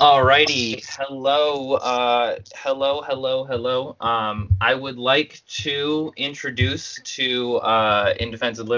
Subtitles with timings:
[0.00, 3.96] Alrighty, hello, uh, hello, hello, hello.
[4.00, 8.70] Um, I would like to introduce to uh, in defense of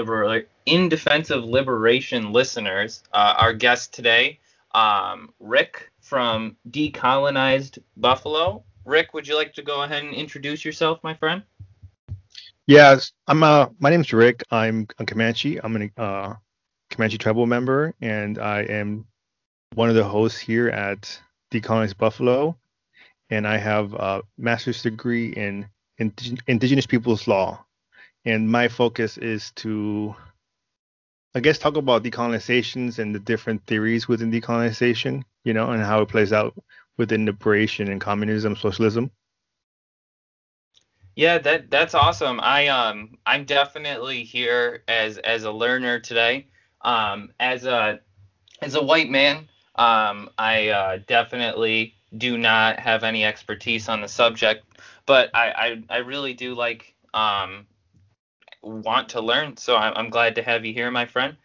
[0.65, 4.39] in defense of liberation listeners uh, our guest today,
[4.73, 8.63] um, Rick from Decolonized Buffalo.
[8.85, 11.43] Rick, would you like to go ahead and introduce yourself, my friend?
[12.67, 13.43] Yes, I'm.
[13.43, 14.43] Uh, my name's Rick.
[14.51, 15.59] I'm a Comanche.
[15.61, 16.35] I'm a uh,
[16.91, 19.05] Comanche tribal member, and I am
[19.73, 21.19] one of the hosts here at
[21.51, 22.57] Decolonize Buffalo,
[23.29, 25.67] and I have a master's degree in
[26.47, 27.65] Indigenous Peoples Law.
[28.25, 30.15] And my focus is to,
[31.33, 36.01] I guess, talk about decolonizations and the different theories within decolonization, you know, and how
[36.01, 36.53] it plays out
[36.97, 39.11] within liberation and communism, socialism.
[41.15, 42.39] Yeah, that that's awesome.
[42.41, 46.47] I um I'm definitely here as as a learner today.
[46.81, 47.99] Um as a
[48.61, 54.07] as a white man, um, I uh, definitely do not have any expertise on the
[54.07, 54.65] subject,
[55.05, 57.65] but I, I, I really do like um,
[58.61, 59.57] want to learn.
[59.57, 61.35] So I'm, I'm, glad to have you here, my friend.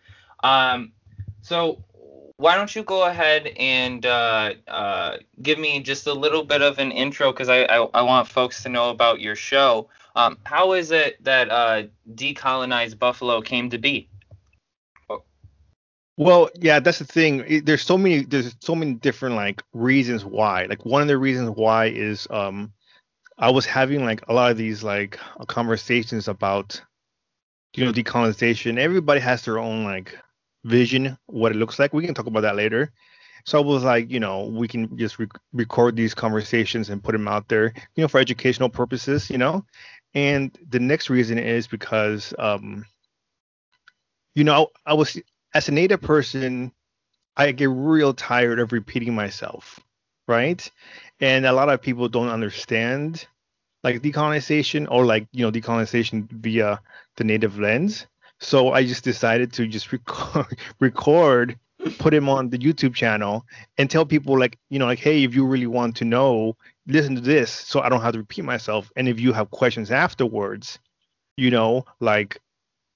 [0.43, 0.93] Um,
[1.41, 1.79] so
[2.39, 6.79] why don't you go ahead and uh, uh, give me just a little bit of
[6.79, 9.89] an intro because I, I, I, want folks to know about your show.
[10.15, 14.09] Um, how is it that uh, Decolonized Buffalo came to be?
[16.19, 17.63] Well, yeah, that's the thing.
[17.65, 20.65] There's so many there's so many different like reasons why.
[20.65, 22.73] Like one of the reasons why is um
[23.37, 26.81] I was having like a lot of these like conversations about
[27.75, 28.79] you know decolonization.
[28.79, 30.19] Everybody has their own like
[30.67, 31.93] vision what it looks like.
[31.93, 32.93] We can talk about that later.
[33.45, 37.13] So I was like, you know, we can just re- record these conversations and put
[37.13, 39.65] them out there, you know, for educational purposes, you know.
[40.15, 42.85] And the next reason is because um
[44.35, 45.19] you know, I was
[45.55, 46.73] as a native person,
[47.37, 49.81] I get real tired of repeating myself,
[50.29, 50.71] right?
[51.21, 53.27] And a lot of people don't understand
[53.85, 56.81] like decolonization or like you know decolonization via
[57.17, 58.07] the native lens.
[58.41, 61.59] So I just decided to just record, record
[61.99, 63.45] put him on the YouTube channel
[63.79, 66.57] and tell people like you know like hey if you really want to know
[66.89, 69.93] listen to this so I don't have to repeat myself and if you have questions
[69.93, 70.81] afterwards
[71.37, 72.41] you know like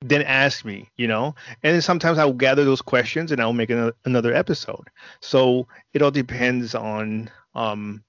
[0.03, 1.35] then ask me, you know.
[1.63, 4.89] And sometimes I'll gather those questions and I'll make another, another episode.
[5.21, 8.03] So it all depends on, um,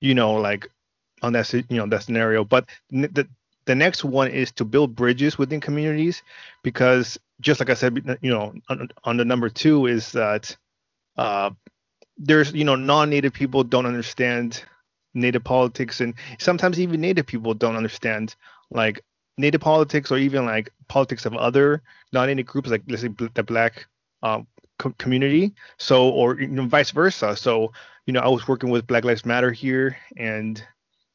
[0.00, 0.68] you know, like
[1.22, 2.44] on that, you know, that scenario.
[2.44, 3.28] But the
[3.66, 6.22] the next one is to build bridges within communities,
[6.62, 10.56] because just like I said, you know, on, on the number two is that
[11.16, 11.50] uh,
[12.16, 14.62] there's, you know, non-native people don't understand
[15.14, 18.34] native politics, and sometimes even native people don't understand
[18.70, 19.00] like
[19.36, 21.82] native politics or even like politics of other
[22.12, 23.86] non-native groups like let's say the black
[24.22, 24.46] um,
[24.78, 25.54] co- community.
[25.78, 27.36] So or you know, vice versa.
[27.36, 27.72] So
[28.06, 30.62] you know i was working with black lives matter here and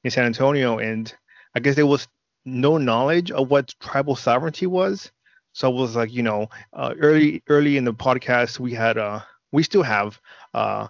[0.03, 1.13] in san antonio and
[1.55, 2.07] i guess there was
[2.49, 5.11] no knowledge of what tribal sovereignty was
[5.53, 9.19] so it was like you know uh, early early in the podcast we had uh
[9.51, 10.19] we still have
[10.53, 10.87] uh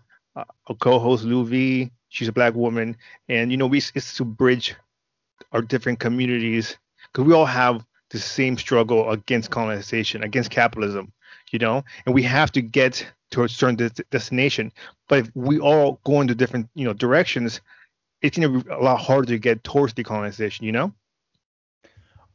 [0.67, 1.91] a co-host Lou V.
[2.09, 2.95] She's a black woman,
[3.27, 4.75] and you know we it's to bridge
[5.51, 6.77] our different communities
[7.11, 11.11] because we all have the same struggle against colonization, against capitalism,
[11.51, 14.71] you know, and we have to get to a certain de- destination.
[15.07, 17.61] But if we all go into different, you know, directions,
[18.21, 20.93] it's gonna be a lot harder to get towards decolonization, you know.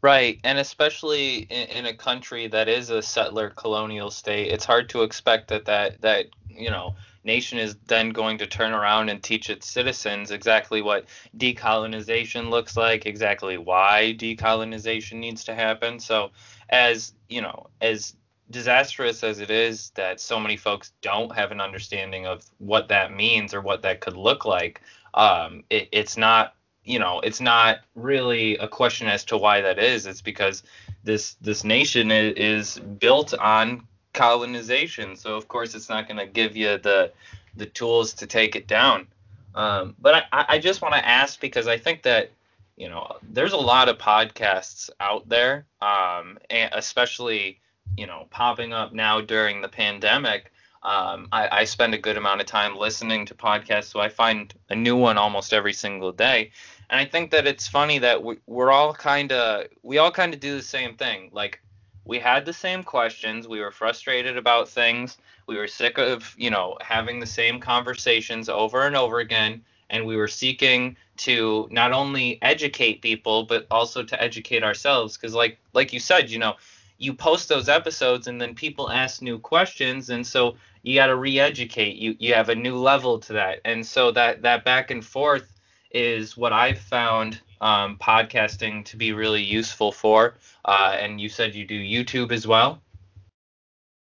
[0.05, 4.91] Right, and especially in, in, a country that is a settler colonial state, it's hard
[4.91, 9.23] to expect that that that you know nation is then going to turn around and
[9.23, 11.07] teach its citizens exactly what
[11.39, 15.99] decolonization looks like, exactly why decolonization needs to happen.
[15.99, 16.33] So,
[16.69, 18.15] as you know, as
[18.51, 23.11] disastrous as it is that so many folks don't have an understanding of what that
[23.11, 24.83] means or what that could look like,
[25.15, 29.79] um, it, it's not you know it's not really a question as to why that
[29.79, 30.63] is it's because
[31.05, 35.17] this this nation is, is built on colonization.
[35.17, 37.13] So of course it's not going to give you the
[37.57, 39.07] the tools to take it down.
[39.55, 42.31] Um, but I, I just want to ask because I think that
[42.77, 47.61] you know there's a lot of podcasts out there, um, and especially
[47.97, 50.51] you know popping up now during the pandemic.
[50.83, 54.53] Um, I, I spend a good amount of time listening to podcasts, so I find
[54.69, 56.51] a new one almost every single day.
[56.91, 60.35] And I think that it's funny that we, we're all kind of we all kind
[60.35, 61.31] of do the same thing.
[61.33, 61.61] Like
[62.05, 63.49] we had the same questions.
[63.49, 65.17] We were frustrated about things.
[65.47, 69.63] We were sick of, you know, having the same conversations over and over again.
[69.91, 75.17] And we were seeking to not only educate people, but also to educate ourselves.
[75.17, 76.57] Because, like, like you said, you know,
[76.99, 81.17] you post those episodes and then people ask new questions and so you got to
[81.17, 85.05] re-educate you you have a new level to that and so that that back and
[85.05, 85.54] forth
[85.95, 90.35] is what i've found um, podcasting to be really useful for
[90.67, 92.83] uh, and you said you do youtube as well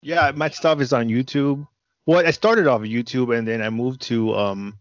[0.01, 1.65] yeah my stuff is on youtube
[2.05, 4.77] well i started off youtube and then i moved to um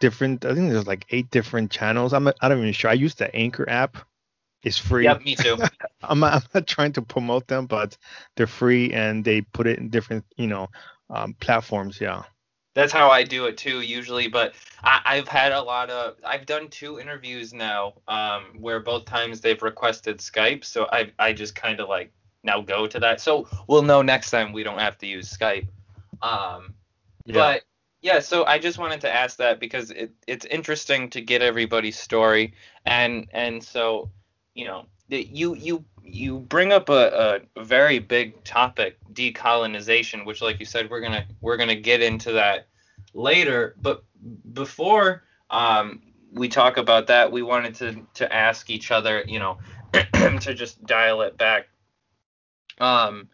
[0.00, 3.14] different i think there's like eight different channels i'm, I'm not even sure i use
[3.16, 3.98] the anchor app
[4.62, 5.04] it's free.
[5.04, 5.56] Yep, me too.
[6.02, 7.96] I'm, not, I'm not trying to promote them, but
[8.36, 10.68] they're free and they put it in different, you know,
[11.10, 12.00] um, platforms.
[12.00, 12.24] Yeah.
[12.78, 14.28] That's how I do it too, usually.
[14.28, 14.54] But
[14.84, 19.40] I, have had a lot of, I've done two interviews now, um, where both times
[19.40, 22.12] they've requested Skype, so I, I just kind of like
[22.44, 23.20] now go to that.
[23.20, 25.66] So we'll know next time we don't have to use Skype.
[26.22, 26.74] Um,
[27.24, 27.34] yeah.
[27.34, 27.62] But
[28.00, 31.98] yeah, so I just wanted to ask that because it, it's interesting to get everybody's
[31.98, 32.54] story,
[32.86, 34.08] and and so
[34.54, 40.58] you know, you you you bring up a, a very big topic, decolonization, which, like
[40.60, 42.67] you said, we're gonna we're gonna get into that
[43.14, 43.74] later.
[43.80, 44.04] But
[44.52, 46.02] before um,
[46.32, 49.58] we talk about that, we wanted to to ask each other, you know,
[49.92, 51.68] to just dial it back.
[52.78, 53.28] Um,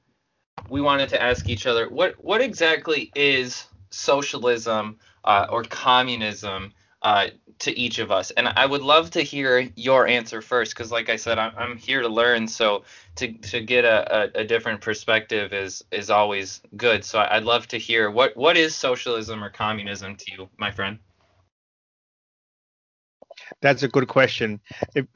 [0.69, 6.73] we wanted to ask each other what what exactly is socialism uh, or communism
[7.03, 7.29] uh,
[7.61, 8.31] to each of us.
[8.33, 11.77] And I would love to hear your answer first, because like I said, I'm, I'm
[11.77, 12.49] here to learn.
[12.49, 12.85] So
[13.17, 17.05] to, to get a, a, a, different perspective is is always good.
[17.05, 20.99] So I'd love to hear what what is socialism or communism to you, my friend.
[23.61, 24.61] That's a good question.
[24.95, 25.07] If,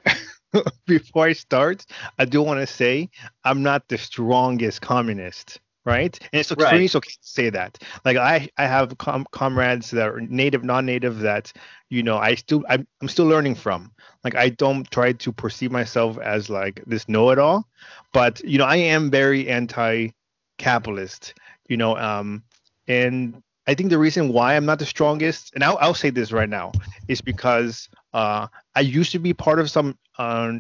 [0.87, 1.85] before I start,
[2.19, 3.11] I do want to say
[3.45, 6.19] I'm not the strongest communist right?
[6.33, 6.71] And it's okay, right.
[6.71, 7.79] for me, it's okay to say that.
[8.05, 11.53] Like I, I have com- comrades that are native, non-native that,
[11.89, 13.93] you know, I still, I'm, I'm still learning from.
[14.25, 17.67] Like I don't try to perceive myself as like this know-it-all,
[18.13, 21.35] but you know, I am very anti-capitalist.
[21.69, 22.43] You know, um,
[22.87, 26.33] and I think the reason why I'm not the strongest, and I'll, I'll say this
[26.33, 26.73] right now,
[27.09, 30.55] is because uh, I used to be part of some uh,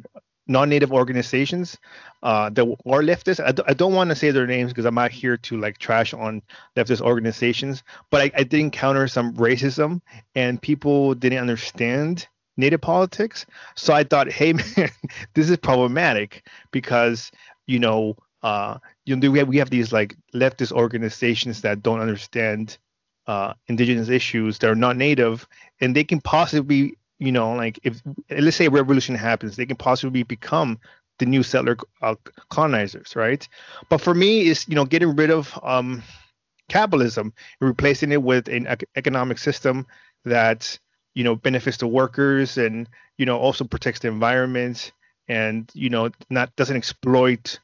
[0.49, 1.79] non-native organizations
[2.23, 3.45] uh, that are leftist.
[3.45, 5.79] I d- I don't want to say their names because I'm not here to like
[5.79, 6.43] trash on
[6.77, 10.00] leftist organizations, but I, I did encounter some racism
[10.35, 13.47] and people didn't understand native politics.
[13.77, 14.91] So I thought, hey man,
[15.35, 17.31] this is problematic because
[17.67, 22.01] you know, uh, you know, we have, we have these like leftist organizations that don't
[22.01, 22.79] understand
[23.27, 25.47] uh, indigenous issues that are not native,
[25.81, 28.00] and they can possibly you know, like if
[28.31, 30.79] let's say a revolution happens, they can possibly become
[31.19, 32.15] the new settler uh,
[32.49, 33.47] colonizers, right?
[33.88, 36.03] But for me, is you know getting rid of um,
[36.69, 39.87] capitalism and replacing it with an economic system
[40.25, 40.79] that
[41.15, 44.93] you know benefits the workers and you know also protects the environment
[45.29, 47.59] and you know not doesn't exploit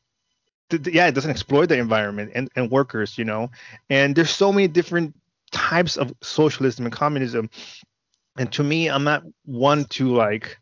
[0.91, 3.51] yeah it doesn't exploit the environment and, and workers you know
[3.91, 5.15] and there's so many different
[5.53, 7.49] types of socialism and communism
[8.37, 10.59] and to me, I'm not one to like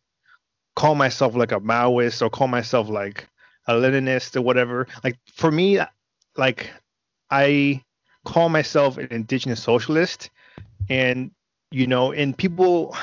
[0.76, 3.28] call myself like a Maoist or call myself like
[3.66, 4.86] a Leninist or whatever.
[5.02, 5.80] Like for me,
[6.36, 6.70] like
[7.30, 7.82] I
[8.24, 10.30] call myself an indigenous socialist,
[10.88, 11.30] and
[11.70, 12.96] you know, and people,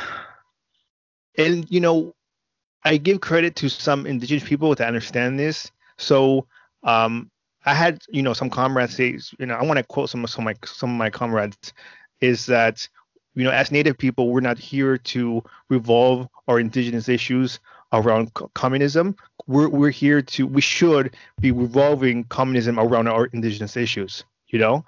[1.37, 2.13] and you know,
[2.83, 5.71] I give credit to some indigenous people to understand this.
[5.97, 6.47] So
[6.83, 7.31] um,
[7.65, 10.47] I had you know some comrades say, you know, I want to quote some some
[10.47, 11.73] of my some of my comrades
[12.21, 12.87] is that
[13.39, 17.59] you know, as Native people, we're not here to revolve our indigenous issues
[17.93, 19.15] around communism.
[19.47, 24.83] We're, we're here to, we should be revolving communism around our indigenous issues, you know?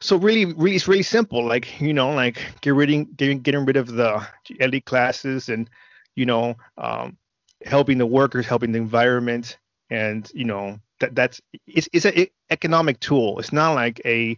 [0.00, 1.46] So really, really, it's really simple.
[1.46, 4.26] Like, you know, like get rid, getting, getting rid of the
[4.58, 5.70] elite classes and,
[6.16, 7.16] you know, um,
[7.64, 9.58] helping the workers, helping the environment.
[9.90, 13.38] And, you know, that that's, it's, it's an economic tool.
[13.38, 14.36] It's not like a,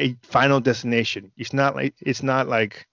[0.00, 1.30] a final destination.
[1.36, 2.86] It's not like it's not like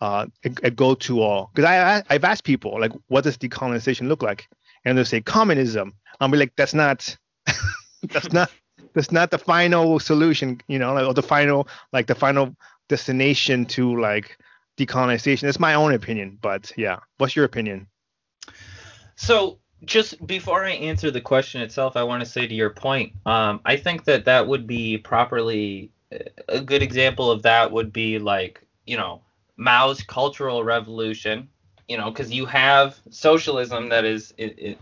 [0.00, 1.50] uh, a, a go-to all.
[1.54, 4.48] Because I, I've asked people like, what does decolonization look like?
[4.84, 5.94] And they'll say communism.
[6.20, 7.16] I'll be like, that's not
[8.02, 8.50] that's not
[8.94, 10.60] that's not the final solution.
[10.68, 12.54] You know, like or the final like the final
[12.88, 14.38] destination to like
[14.76, 15.42] decolonization.
[15.42, 17.00] That's my own opinion, but yeah.
[17.18, 17.88] What's your opinion?
[19.16, 23.12] So just before I answer the question itself, I want to say to your point,
[23.26, 25.90] um, I think that that would be properly
[26.48, 29.22] a good example of that would be like you know
[29.56, 31.48] Mao's Cultural Revolution,
[31.88, 34.34] you know, because you have socialism that is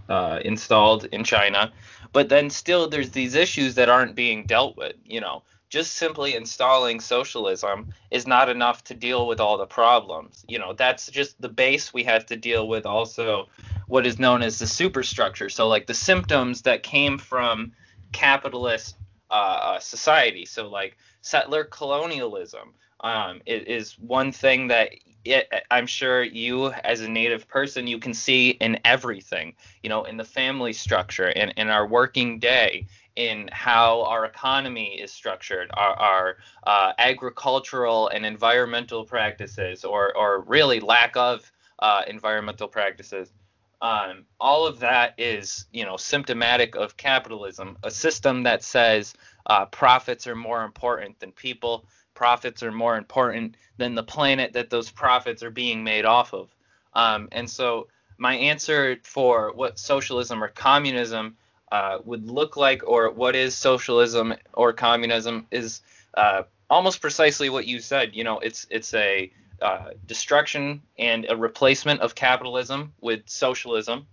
[0.08, 1.72] uh, installed in China,
[2.12, 5.42] but then still there's these issues that aren't being dealt with, you know.
[5.70, 10.44] Just simply installing socialism is not enough to deal with all the problems.
[10.46, 13.48] You know, that's just the base we have to deal with also
[13.88, 15.48] what is known as the superstructure.
[15.48, 17.72] So like the symptoms that came from
[18.12, 18.96] capitalist
[19.30, 20.44] uh, uh, society.
[20.44, 24.90] So like settler colonialism um, is, is one thing that
[25.24, 29.54] it, I'm sure you, as a native person, you can see in everything.
[29.82, 32.86] You know, in the family structure, in, in our working day,
[33.16, 36.36] in how our economy is structured, our, our
[36.66, 43.32] uh, agricultural and environmental practices, or, or really lack of uh, environmental practices.
[43.80, 49.14] Um, all of that is, you know, symptomatic of capitalism, a system that says
[49.46, 54.70] uh, profits are more important than people, profits are more important than the planet that
[54.70, 56.48] those profits are being made off of.
[56.94, 61.36] Um, and so, my answer for what socialism or communism
[61.72, 65.82] uh, would look like, or what is socialism or communism, is
[66.14, 68.14] uh, almost precisely what you said.
[68.14, 74.06] You know, it's it's a uh, destruction and a replacement of capitalism with socialism,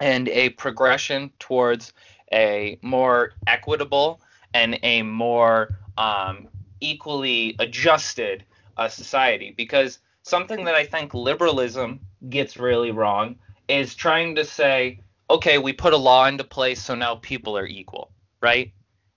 [0.00, 1.92] and a progression towards
[2.32, 4.20] a more equitable
[4.54, 6.48] and a more um,
[6.80, 8.44] equally adjusted
[8.76, 9.54] uh, society.
[9.56, 13.36] Because something that I think liberalism gets really wrong
[13.68, 17.66] is trying to say, okay, we put a law into place, so now people are
[17.66, 18.72] equal, right?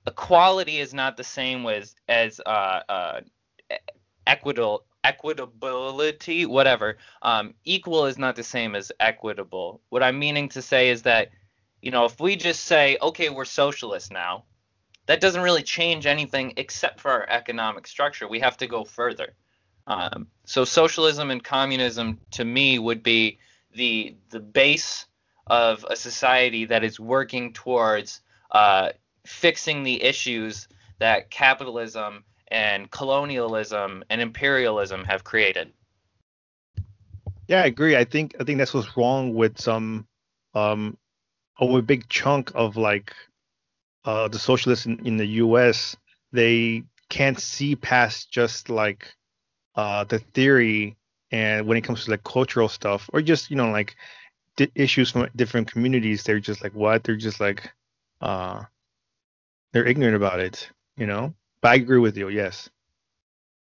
[0.08, 3.22] Equality is not the same with as uh, uh,
[4.28, 6.98] equitable equitability, whatever.
[7.22, 9.82] Um, equal is not the same as equitable.
[9.90, 11.30] What I'm meaning to say is that,
[11.82, 14.44] you know, if we just say, okay, we're socialists now,
[15.12, 18.30] that doesn't really change anything except for our economic structure.
[18.30, 19.34] We have to go further.
[19.86, 23.38] Um, so socialism and communism, to me, would be
[23.76, 25.06] the the base
[25.48, 28.92] of a society that is working towards uh,
[29.26, 35.74] fixing the issues that capitalism and colonialism and imperialism have created.
[37.50, 37.98] Yeah, I agree.
[37.98, 40.08] I think I think that's what's wrong with some
[40.54, 40.98] um
[41.60, 43.14] a big chunk of like
[44.06, 45.96] uh the socialists in, in the US.
[46.32, 49.14] They can't see past just like
[49.76, 50.98] uh the theory
[51.32, 53.96] and when it comes to like cultural stuff or just you know like
[54.58, 57.72] di- issues from different communities they're just like what they're just like
[58.22, 58.64] uh
[59.74, 62.70] they're ignorant about it you know but i agree with you yes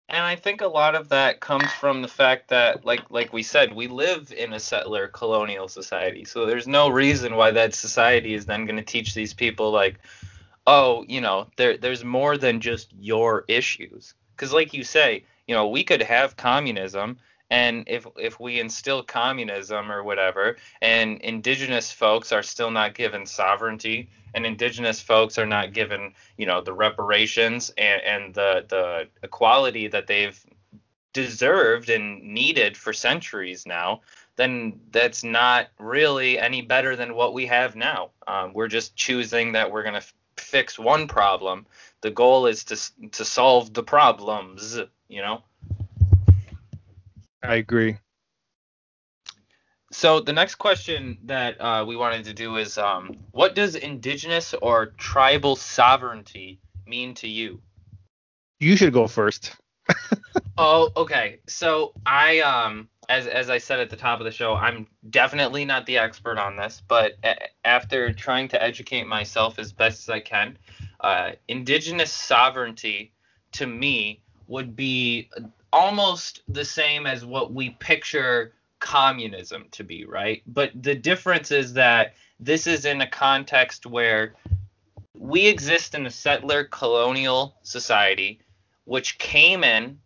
[0.10, 3.44] and i think a lot of that comes from the fact that like like we
[3.44, 6.26] said we live in a settler colonial society.
[6.26, 10.00] So there's no reason why that society is then going to teach these people like
[10.68, 14.14] oh you know there there's more than just your issues.
[14.36, 17.18] Because like you say you know we could have communism
[17.50, 23.26] and if if we instill communism or whatever and indigenous folks are still not given
[23.26, 29.08] sovereignty and indigenous folks are not given you know the reparations and, and the the
[29.24, 30.46] equality that they've
[31.14, 34.02] deserved and needed for centuries now
[34.36, 38.12] then that's not really any better than what we have now.
[38.28, 41.66] Um, we're just choosing that we're going to f- fix one problem.
[42.02, 45.44] The goal is to to solve the problems you know
[47.46, 47.98] I agree.
[49.92, 54.54] So the next question that uh, we wanted to do is, um, what does indigenous
[54.54, 57.62] or tribal sovereignty mean to you?
[58.60, 59.56] You should go first.
[60.58, 61.40] oh, okay.
[61.48, 65.66] So I, um, as as I said at the top of the show, I'm definitely
[65.66, 70.10] not the expert on this, but a- after trying to educate myself as best as
[70.10, 70.58] I can,
[71.00, 73.14] uh, indigenous sovereignty
[73.54, 75.30] to me would be
[75.74, 80.42] almost the same as what we picture communism to be, right?
[80.48, 84.36] But the difference is that this is in a context where
[85.18, 88.40] we exist in a settler colonial society
[88.84, 89.98] which came in,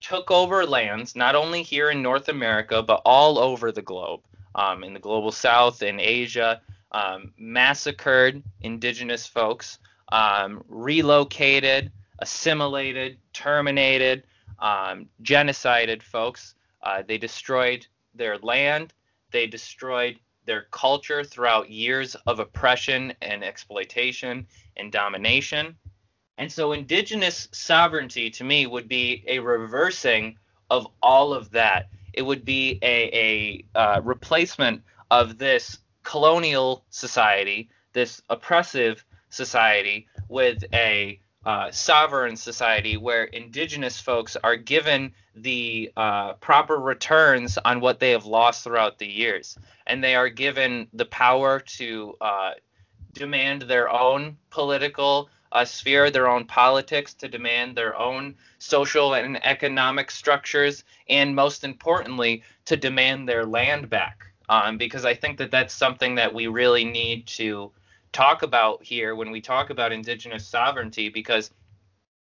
[0.00, 4.20] took over lands, not only here in North America, but all over the globe,
[4.54, 6.60] um, in the global south, in Asia,
[6.92, 9.78] um, massacred indigenous folks,
[10.10, 14.24] um, relocated, assimilated, terminated,
[14.62, 16.54] um, genocided folks.
[16.82, 18.94] Uh, they destroyed their land.
[19.32, 25.76] They destroyed their culture throughout years of oppression and exploitation and domination.
[26.38, 30.38] And so, indigenous sovereignty to me would be a reversing
[30.70, 31.88] of all of that.
[32.14, 40.64] It would be a, a uh, replacement of this colonial society, this oppressive society, with
[40.72, 47.98] a uh, sovereign society where indigenous folks are given the uh, proper returns on what
[47.98, 49.58] they have lost throughout the years.
[49.86, 52.52] And they are given the power to uh,
[53.12, 59.44] demand their own political uh, sphere, their own politics, to demand their own social and
[59.44, 64.26] economic structures, and most importantly, to demand their land back.
[64.48, 67.72] Um, because I think that that's something that we really need to
[68.12, 71.50] talk about here when we talk about indigenous sovereignty because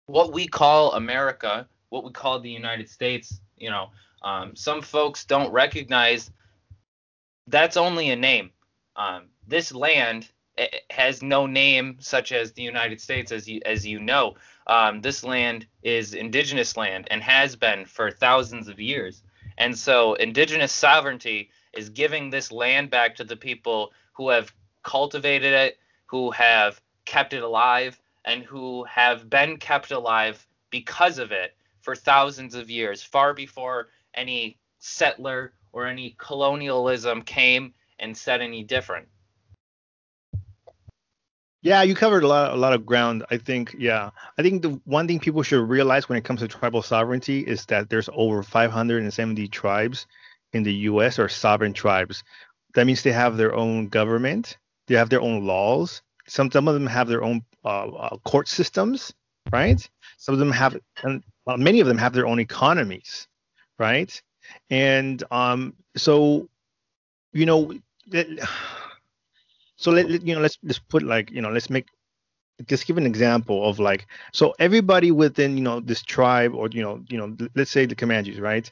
[0.06, 3.90] what we call America, what we call the United States, you know,
[4.22, 6.32] um, some folks don't recognize
[7.48, 8.52] that's only a name.
[8.96, 10.30] Um, this land
[10.90, 14.36] has no name such as the United States, as you as you know.
[14.68, 19.24] Um, this land is indigenous land and has been for thousands of years.
[19.58, 25.54] And so, indigenous sovereignty is giving this land back to the people who have cultivated
[25.54, 31.56] it, who have kept it alive, and who have been kept alive because of it
[31.82, 38.64] for thousands of years, far before any settler or any colonialism came and said any
[38.64, 39.08] different.
[41.62, 43.26] Yeah, you covered a lot, a lot of ground.
[43.30, 46.48] I think, yeah, I think the one thing people should realize when it comes to
[46.48, 50.08] tribal sovereignty is that there's over 570 tribes
[50.54, 51.20] in the U.S.
[51.20, 52.24] or sovereign tribes.
[52.76, 54.58] That means they have their own government,
[54.90, 56.04] they have their own laws.
[56.28, 59.14] Some some of them have their own uh, uh, court systems,
[59.54, 59.90] right?
[60.18, 63.28] Some of them have, and uh, many of them have their own economies,
[63.80, 64.22] right?
[64.70, 66.50] And um, so,
[67.34, 67.74] you know,
[69.78, 71.88] so let, you know, let's let's put like, you know, let's make
[72.68, 76.82] just give an example of like, so everybody within, you know, this tribe or you
[76.84, 78.72] know, you know, let's say the Comanches, right?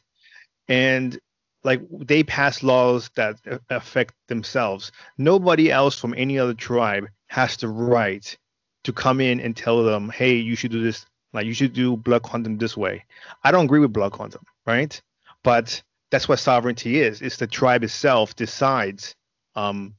[0.69, 1.19] And
[1.63, 3.37] like they pass laws that
[3.69, 4.91] affect themselves.
[5.17, 8.37] Nobody else from any other tribe has the right
[8.83, 11.97] to come in and tell them, hey, you should do this, like you should do
[11.97, 13.03] blood quantum this way.
[13.43, 14.99] I don't agree with blood quantum, right?
[15.43, 17.21] But that's what sovereignty is.
[17.21, 19.15] It's the tribe itself decides
[19.55, 19.95] um,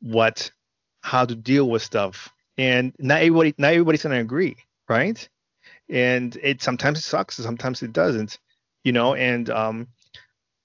[0.00, 0.50] what
[1.00, 4.56] how to deal with stuff, and not everybody not everybody's gonna agree,
[4.88, 5.26] right?
[5.88, 8.38] And it sometimes it sucks, sometimes it doesn't,
[8.84, 9.14] you know.
[9.14, 9.88] And um,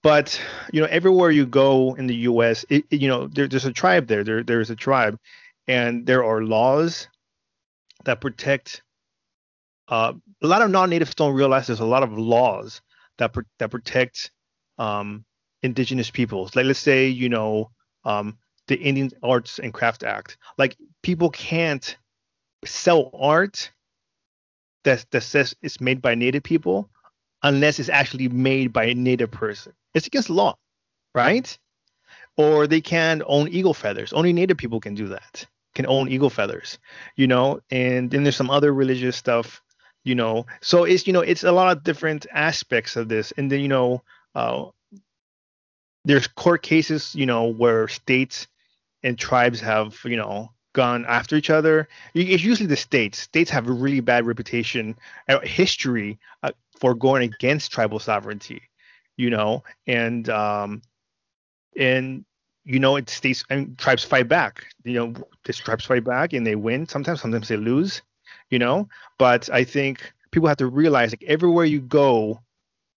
[0.08, 0.40] but
[0.72, 3.74] you know, everywhere you go in the U.S., it, it, you know, there, there's a
[3.74, 4.24] tribe there.
[4.24, 5.20] There there's a tribe,
[5.68, 7.10] and there are laws
[8.06, 8.84] that protect.
[9.90, 12.82] Uh, a lot of non-natives don't realize there's a lot of laws
[13.17, 14.32] that that protect
[14.78, 15.26] um,
[15.62, 16.56] indigenous peoples.
[16.56, 17.72] Like let's say you know
[18.06, 18.38] um,
[18.70, 20.38] the Indian Arts and Craft Act.
[20.58, 21.98] Like people can't
[22.63, 23.72] sell art
[24.86, 26.89] that that says it's made by native people
[27.43, 29.74] unless it's actually made by a native person.
[29.93, 30.56] It's against law,
[31.15, 31.58] right?
[32.38, 34.13] Or they can own eagle feathers.
[34.13, 35.45] Only native people can do that.
[35.76, 36.80] Can own eagle feathers,
[37.15, 37.62] you know.
[37.71, 39.62] And then there's some other religious stuff,
[40.04, 40.45] you know.
[40.62, 43.32] So it's you know it's a lot of different aspects of this.
[43.38, 44.04] And then you know
[44.36, 44.65] uh,
[46.06, 48.47] there's court cases, you know, where states
[49.04, 51.88] and tribes have you know gone after each other.
[52.13, 53.19] It's usually the states.
[53.19, 54.95] States have a really bad reputation,
[55.28, 58.62] uh, history uh, for going against tribal sovereignty,
[59.17, 60.82] you know, and um,
[61.75, 62.25] and
[62.63, 64.65] you know it states and tribes fight back.
[64.84, 65.13] You know,
[65.45, 66.88] these tribes fight back and they win.
[66.88, 68.01] Sometimes, sometimes they lose,
[68.49, 68.88] you know.
[69.17, 72.39] But I think people have to realize like everywhere you go,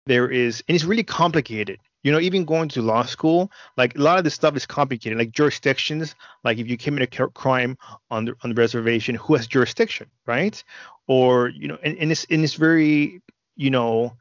[0.05, 1.79] there is, and it's really complicated.
[2.03, 5.17] You know, even going to law school, like a lot of this stuff is complicated.
[5.17, 7.77] Like jurisdictions, like if you commit a crime
[8.09, 10.63] on the on the reservation, who has jurisdiction, right?
[11.07, 13.21] Or you know, and, and it's and it's very
[13.57, 14.15] you know,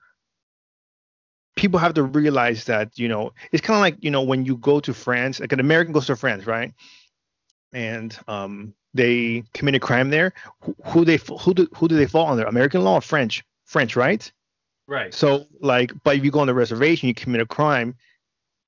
[1.59, 4.57] people have to realize that, you know, it's kind of like, you know, when you
[4.57, 6.73] go to France, like an American goes to France, right?
[7.73, 10.33] And um, they commit a crime there.
[10.61, 12.44] Who, who they who do who do they fall under?
[12.44, 13.44] American law or French?
[13.64, 14.31] French, right?
[14.87, 15.12] Right.
[15.12, 17.97] So like, but if you go on the reservation, you commit a crime,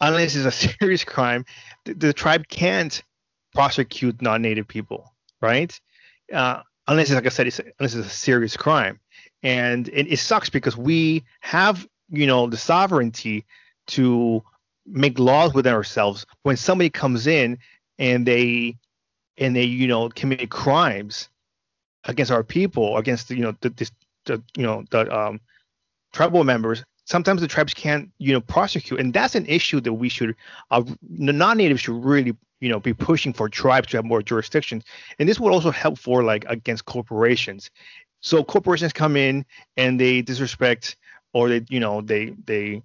[0.01, 1.47] unless it's a serious crime,
[1.85, 3.03] the, the tribe can't
[3.55, 5.81] prosecute non-native people, right?
[6.33, 9.01] Uh, unless it's like I said, it's, unless it's a serious crime
[9.43, 13.45] and it, it sucks because we have you know the sovereignty
[13.89, 14.43] to
[14.87, 17.59] make laws within ourselves when somebody comes in
[17.99, 18.77] and they
[19.39, 21.29] and they you know commit crimes
[22.05, 23.91] against our people against the, you know the, this,
[24.25, 25.41] the you know the um,
[26.13, 29.01] tribal members sometimes the tribes can't you know prosecute.
[29.01, 30.35] And that's an issue that we should
[30.71, 34.85] uh, non-natives should really you know be pushing for tribes to have more jurisdictions.
[35.19, 37.71] And this would also help for like against corporations.
[38.23, 39.45] So corporations come in
[39.77, 40.97] and they disrespect
[41.33, 42.83] or they, you know, they they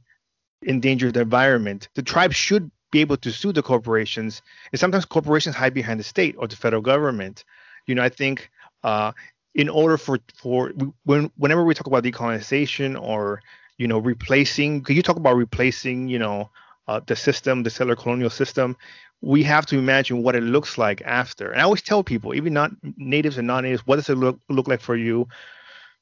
[0.65, 1.89] endanger the environment.
[1.95, 6.03] The tribe should be able to sue the corporations, and sometimes corporations hide behind the
[6.03, 7.43] state or the federal government.
[7.87, 8.49] You know, I think
[8.83, 9.11] uh,
[9.53, 10.71] in order for for
[11.03, 13.41] when whenever we talk about decolonization or
[13.77, 16.49] you know replacing, could you talk about replacing, you know,
[16.87, 18.75] uh, the system, the settler colonial system?
[19.21, 21.51] we have to imagine what it looks like after.
[21.51, 24.67] And I always tell people, even not natives and non-natives, what does it look look
[24.67, 25.27] like for you?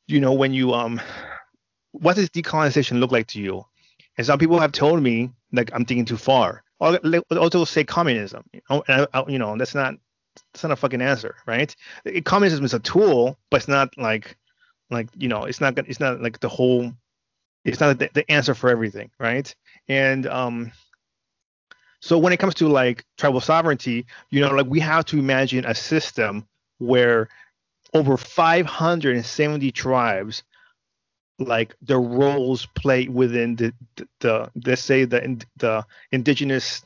[0.08, 1.00] You know, when you um,
[1.94, 3.66] what does decolonization look like to you?
[4.18, 6.64] And some people have told me like I'm thinking too far.
[6.80, 7.00] Or
[7.38, 8.44] also say communism.
[8.52, 9.96] You know, and I, I, you know that's not
[10.54, 11.74] it's not a fucking answer, right?
[12.26, 14.36] Communism is a tool, but it's not like
[14.90, 16.92] like you know it's not it's not like the whole
[17.64, 19.54] it's not the, the answer for everything, right?
[19.88, 20.72] And um,
[22.02, 25.66] so when it comes to like tribal sovereignty, you know, like we have to imagine
[25.66, 26.46] a system
[26.80, 27.30] where
[27.94, 30.44] over 570 tribes
[31.40, 36.84] like the roles played within the, the, the let's say the the indigenous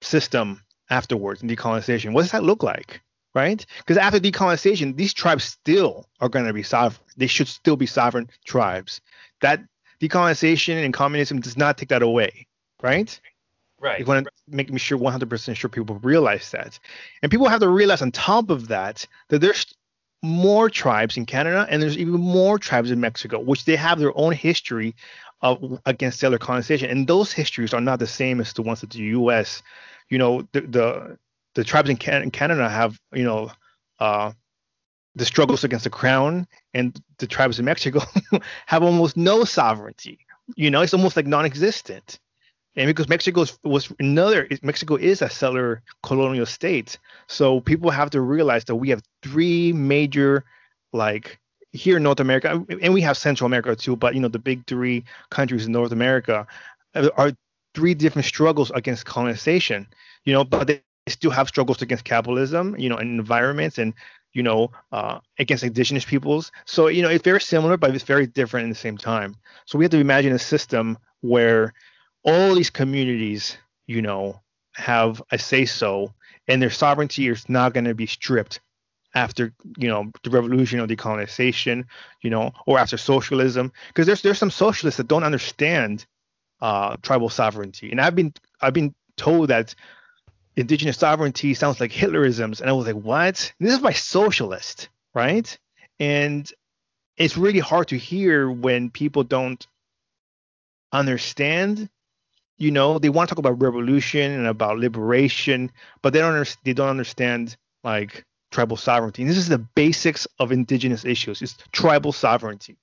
[0.00, 2.12] system afterwards in decolonization.
[2.12, 3.00] What does that look like
[3.32, 3.64] right?
[3.78, 7.00] Because after decolonization these tribes still are going to be sovereign.
[7.16, 9.00] They should still be sovereign tribes.
[9.40, 9.60] That
[10.02, 12.48] decolonization and communism does not take that away
[12.82, 13.20] right?
[13.78, 14.00] Right.
[14.00, 16.78] You want to make me sure 100% sure people realize that.
[17.22, 19.66] And people have to realize on top of that that there's
[20.22, 24.16] more tribes in Canada, and there's even more tribes in Mexico, which they have their
[24.16, 24.94] own history
[25.42, 28.90] of against settler colonization, and those histories are not the same as the ones that
[28.90, 29.62] the U.S.
[30.08, 31.18] You know, the the,
[31.54, 33.50] the tribes in, Can- in Canada have you know
[33.98, 34.32] uh,
[35.14, 38.00] the struggles against the crown, and the tribes in Mexico
[38.66, 40.18] have almost no sovereignty.
[40.56, 42.18] You know, it's almost like non-existent
[42.76, 48.20] and because Mexico was another, Mexico is a settler colonial state, so people have to
[48.20, 50.44] realize that we have three major,
[50.92, 51.38] like
[51.72, 54.66] here in North America, and we have Central America too, but you know the big
[54.66, 56.46] three countries in North America
[56.94, 57.32] are
[57.74, 59.86] three different struggles against colonization.
[60.24, 63.94] You know, but they still have struggles against capitalism, you know, and environments and
[64.32, 66.52] you know, uh, against indigenous peoples.
[66.64, 69.34] So, you know, it's very similar, but it's very different in the same time.
[69.66, 71.74] So we have to imagine a system where
[72.24, 73.56] all these communities,
[73.86, 74.40] you know,
[74.74, 76.12] have a say so,
[76.48, 78.60] and their sovereignty is not going to be stripped
[79.14, 81.84] after you know the revolution or decolonization,
[82.22, 86.06] you know, or after socialism, because there's there's some socialists that don't understand
[86.60, 89.74] uh, tribal sovereignty, and I've been I've been told that
[90.56, 93.52] indigenous sovereignty sounds like Hitlerisms, and I was like, what?
[93.58, 95.58] This is my socialist, right?
[95.98, 96.50] And
[97.16, 99.66] it's really hard to hear when people don't
[100.92, 101.88] understand
[102.60, 106.50] you know they want to talk about revolution and about liberation but they don't under,
[106.64, 109.22] they don't understand like tribal sovereignty.
[109.22, 111.40] And this is the basics of indigenous issues.
[111.42, 112.76] It's tribal sovereignty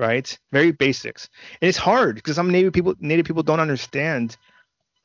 [0.00, 0.38] right?
[0.50, 1.28] Very basics.
[1.60, 4.36] And it's hard because some native people native people don't understand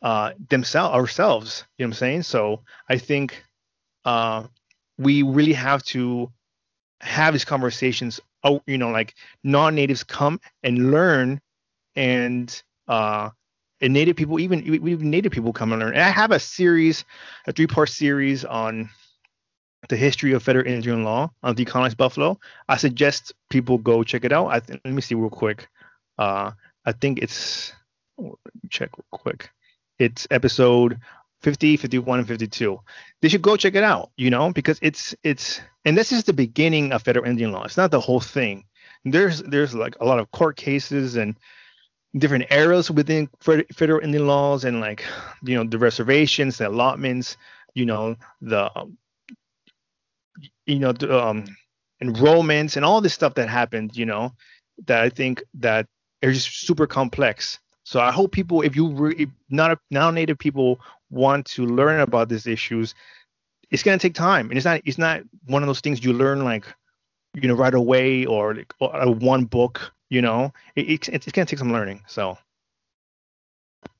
[0.01, 2.23] uh themselves ourselves you know what i'm saying?
[2.23, 3.43] So i think
[4.05, 4.45] uh
[4.97, 6.31] we really have to
[7.01, 11.41] have these conversations oh you know like non-natives come and learn
[11.95, 13.29] and uh
[13.81, 15.93] and native people, even even native people come and learn.
[15.93, 17.05] And I have a series,
[17.47, 18.89] a three-part series on
[19.89, 22.39] the history of federal Indian law on decolonized Buffalo.
[22.67, 24.47] I suggest people go check it out.
[24.47, 25.67] I th- let me see real quick.
[26.17, 26.51] Uh,
[26.85, 27.73] I think it's
[28.69, 29.49] check real quick.
[29.99, 30.99] It's episode
[31.41, 32.79] 50, 51, and 52.
[33.21, 36.33] They should go check it out, you know, because it's it's and this is the
[36.33, 37.63] beginning of federal Indian law.
[37.63, 38.65] It's not the whole thing.
[39.03, 41.37] There's there's like a lot of court cases and
[42.17, 43.29] different eras within
[43.73, 45.03] federal Indian laws and like
[45.43, 47.37] you know the reservations, the allotments,
[47.73, 48.69] you know the
[50.65, 51.45] you know the um,
[52.01, 54.33] enrollments and all this stuff that happened, you know,
[54.85, 55.87] that I think that
[56.23, 57.59] are just super complex.
[57.83, 60.79] So I hope people, if you re- not non-native people
[61.11, 62.95] want to learn about these issues,
[63.69, 66.43] it's gonna take time, and it's not it's not one of those things you learn
[66.43, 66.65] like
[67.33, 70.53] you know right away or like or one book you know?
[70.75, 72.37] It, it, it's to take some learning so.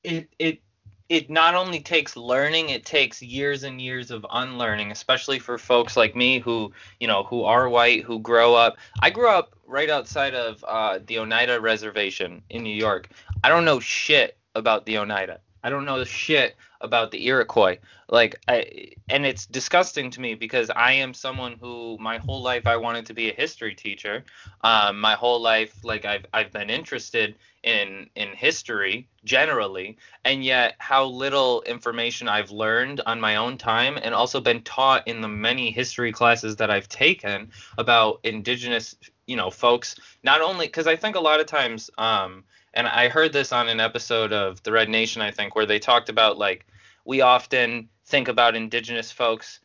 [0.03, 0.61] It it
[1.09, 5.95] it not only takes learning it takes years and years of unlearning especially for folks
[5.95, 8.77] like me who you know who are white who grow up.
[9.01, 13.09] I grew up right outside of uh, the oneida reservation in new york.
[13.43, 15.39] I don't know shit about the oneida.
[15.63, 17.77] I don't know shit about the Iroquois.
[18.07, 22.67] Like I and it's disgusting to me because I am someone who my whole life
[22.67, 24.23] I wanted to be a history teacher.
[24.61, 30.75] Um, my whole life like I've I've been interested in in history generally and yet
[30.77, 35.27] how little information I've learned on my own time and also been taught in the
[35.27, 38.95] many history classes that I've taken about indigenous
[39.25, 42.43] you know folks not only because I think a lot of times um
[42.75, 45.79] and I heard this on an episode of the Red Nation, I think, where they
[45.79, 46.67] talked about like
[47.05, 49.59] we often think about indigenous folks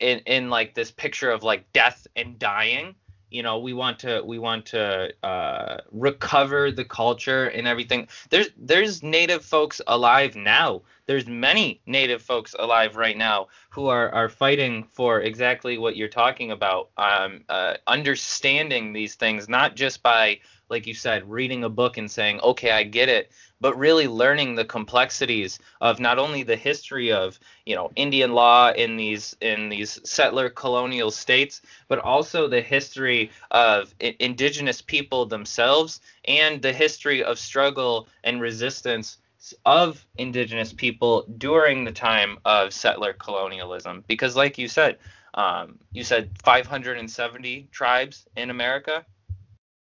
[0.00, 2.94] in in like this picture of like death and dying.
[3.30, 8.06] You know, we want to we want to uh, recover the culture and everything.
[8.30, 10.82] There's there's native folks alive now.
[11.06, 16.08] There's many native folks alive right now who are are fighting for exactly what you're
[16.08, 16.90] talking about.
[16.96, 20.38] Um, uh, understanding these things not just by
[20.70, 23.30] like you said, reading a book and saying, okay, I get it,
[23.64, 28.70] but really learning the complexities of not only the history of, you know, Indian law
[28.70, 35.24] in these in these settler colonial states, but also the history of I- indigenous people
[35.24, 39.16] themselves and the history of struggle and resistance
[39.64, 44.04] of indigenous people during the time of settler colonialism.
[44.06, 44.98] Because like you said
[45.32, 49.06] um, you said 570 tribes in america?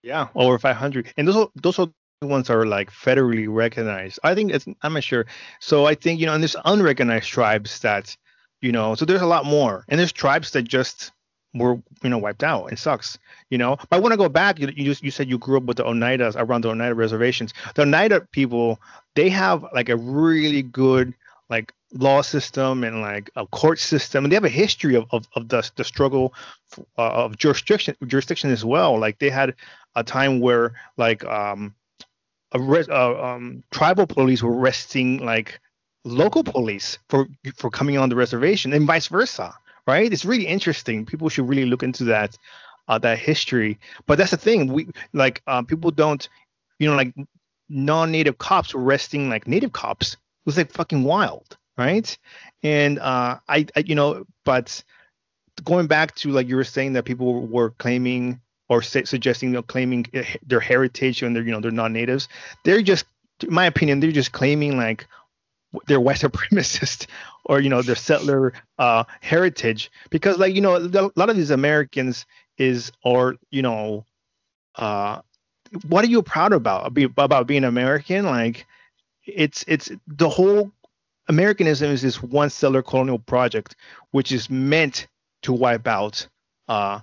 [0.05, 4.19] Yeah, over 500, and those are, those are the ones are like federally recognized.
[4.25, 5.27] I think it's I'm not sure.
[5.61, 8.17] So I think you know, and there's unrecognized tribes that,
[8.63, 11.13] you know, so there's a lot more, and there's tribes that just
[11.55, 12.73] were you know wiped out.
[12.73, 13.19] It sucks,
[13.51, 13.77] you know.
[13.91, 14.59] But when I want to go back.
[14.59, 17.53] You, you just you said you grew up with the Oneidas around the Oneida reservations.
[17.75, 18.81] The Oneida people,
[19.15, 21.13] they have like a really good
[21.51, 25.29] like law system and like a court system and they have a history of, of,
[25.37, 26.35] of the, the struggle
[26.99, 29.55] uh, of jurisdiction jurisdiction as well like they had
[29.95, 31.73] a time where like um,
[32.53, 35.61] a uh, um, tribal police were arresting like
[36.05, 39.53] local police for for coming on the reservation and vice versa
[39.87, 40.13] right?
[40.13, 41.07] It's really interesting.
[41.07, 42.37] People should really look into that
[42.89, 43.79] uh, that history.
[44.07, 44.73] But that's the thing.
[44.73, 46.29] We like um, people don't
[46.79, 47.15] you know like
[47.69, 50.15] non-native cops were arresting like native cops.
[50.15, 52.17] It was like fucking wild right?
[52.63, 54.83] And uh I, I you know but
[55.65, 59.55] going back to like you were saying that people were claiming or say, suggesting you
[59.55, 60.07] know, claiming
[60.47, 62.29] their heritage and they're you know they're non-natives
[62.65, 63.07] they're just
[63.43, 65.07] in my opinion they're just claiming like
[65.87, 67.07] they're white supremacist
[67.45, 69.91] or you know their settler uh, heritage.
[70.11, 72.27] Because like you know a lot of these americans
[72.59, 74.05] is or you know
[74.77, 75.21] uh
[75.89, 76.97] what are you proud about?
[77.17, 78.25] About being american?
[78.25, 78.67] Like
[79.25, 80.71] it's it's the whole
[81.29, 83.75] americanism is this one settler colonial project
[84.13, 85.09] which is meant
[85.43, 86.29] to wipe out
[86.69, 87.01] uh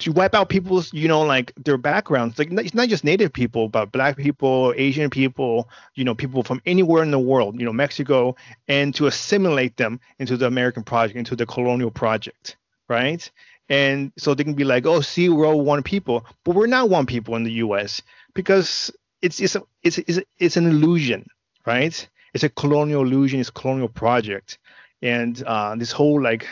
[0.00, 2.38] to wipe out people's you know like their backgrounds.
[2.38, 6.60] Like it's not just native people but black people asian people you know people from
[6.66, 8.36] anywhere in the world you know mexico
[8.68, 12.56] and to assimilate them into the american project into the colonial project
[12.88, 13.30] right?
[13.68, 16.26] And so they can be like oh see we're all one people.
[16.44, 18.02] But we're not one people in the us
[18.34, 18.90] because
[19.22, 21.26] it's it's a, it's it's, it's an illusion
[21.66, 22.08] right?
[22.34, 24.58] It's a colonial illusion it's a colonial project.
[25.02, 26.46] And uh, this whole like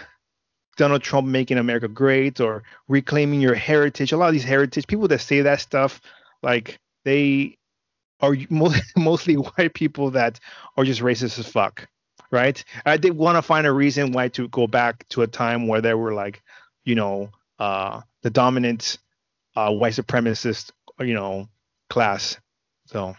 [0.77, 4.13] Donald Trump making America great or reclaiming your heritage.
[4.13, 6.01] A lot of these heritage people that say that stuff,
[6.43, 7.57] like they
[8.21, 8.37] are
[8.97, 10.41] mostly white people that
[10.77, 11.89] are just racist as fuck,
[12.31, 12.63] right?
[12.85, 15.81] I they want to find a reason why to go back to a time where
[15.81, 16.43] there were like,
[16.85, 18.99] you know, uh, the dominant
[19.55, 21.49] uh, white supremacist, you know,
[21.89, 22.39] class.
[22.87, 23.17] So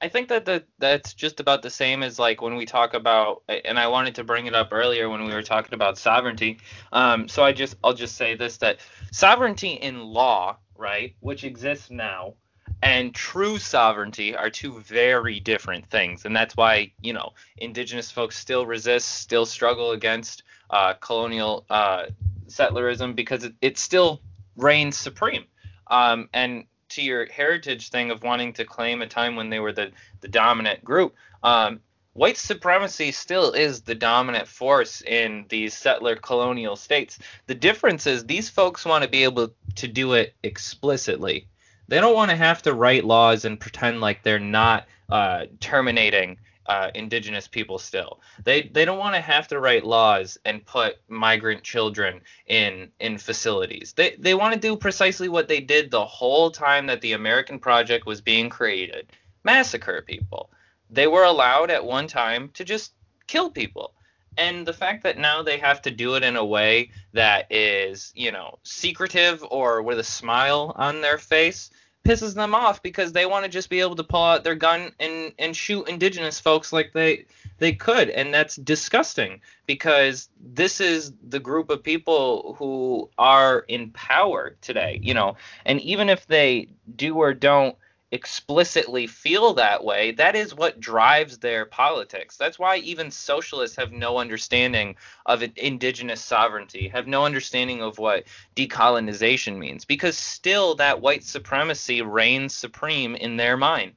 [0.00, 3.42] I think that the, that's just about the same as like when we talk about,
[3.48, 6.58] and I wanted to bring it up earlier when we were talking about sovereignty.
[6.92, 8.78] Um, so I just I'll just say this that
[9.10, 12.34] sovereignty in law, right, which exists now,
[12.80, 18.38] and true sovereignty are two very different things, and that's why you know indigenous folks
[18.38, 22.06] still resist, still struggle against uh, colonial uh,
[22.46, 24.20] settlerism because it, it still
[24.56, 25.44] reigns supreme.
[25.90, 29.72] Um, and to your heritage thing of wanting to claim a time when they were
[29.72, 31.80] the, the dominant group, um,
[32.12, 37.18] white supremacy still is the dominant force in these settler colonial states.
[37.46, 41.46] The difference is these folks want to be able to do it explicitly.
[41.86, 46.38] They don't want to have to write laws and pretend like they're not uh, terminating
[46.68, 48.20] uh, indigenous people still.
[48.44, 53.18] They they don't want to have to write laws and put migrant children in in
[53.18, 53.94] facilities.
[53.94, 57.58] They they want to do precisely what they did the whole time that the American
[57.58, 59.12] project was being created.
[59.44, 60.50] Massacre people.
[60.90, 62.92] They were allowed at one time to just
[63.26, 63.94] kill people.
[64.36, 68.12] And the fact that now they have to do it in a way that is,
[68.14, 71.70] you know, secretive or with a smile on their face,
[72.08, 74.90] pisses them off because they want to just be able to pull out their gun
[74.98, 77.26] and and shoot indigenous folks like they
[77.58, 83.90] they could and that's disgusting because this is the group of people who are in
[83.90, 85.36] power today you know?
[85.66, 87.76] And even if they do or don't
[88.10, 92.36] explicitly feel that way, that is what drives their politics.
[92.36, 98.24] That's why even socialists have no understanding of indigenous sovereignty, have no understanding of what
[98.56, 103.92] decolonization means, because still that white supremacy reigns supreme in their mind.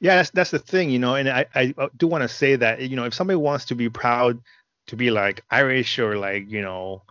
[0.00, 2.82] Yeah, that's that's the thing, you know, and I, I do want to say that,
[2.82, 4.40] you know, if somebody wants to be proud
[4.88, 7.02] to be like Irish or like, you know,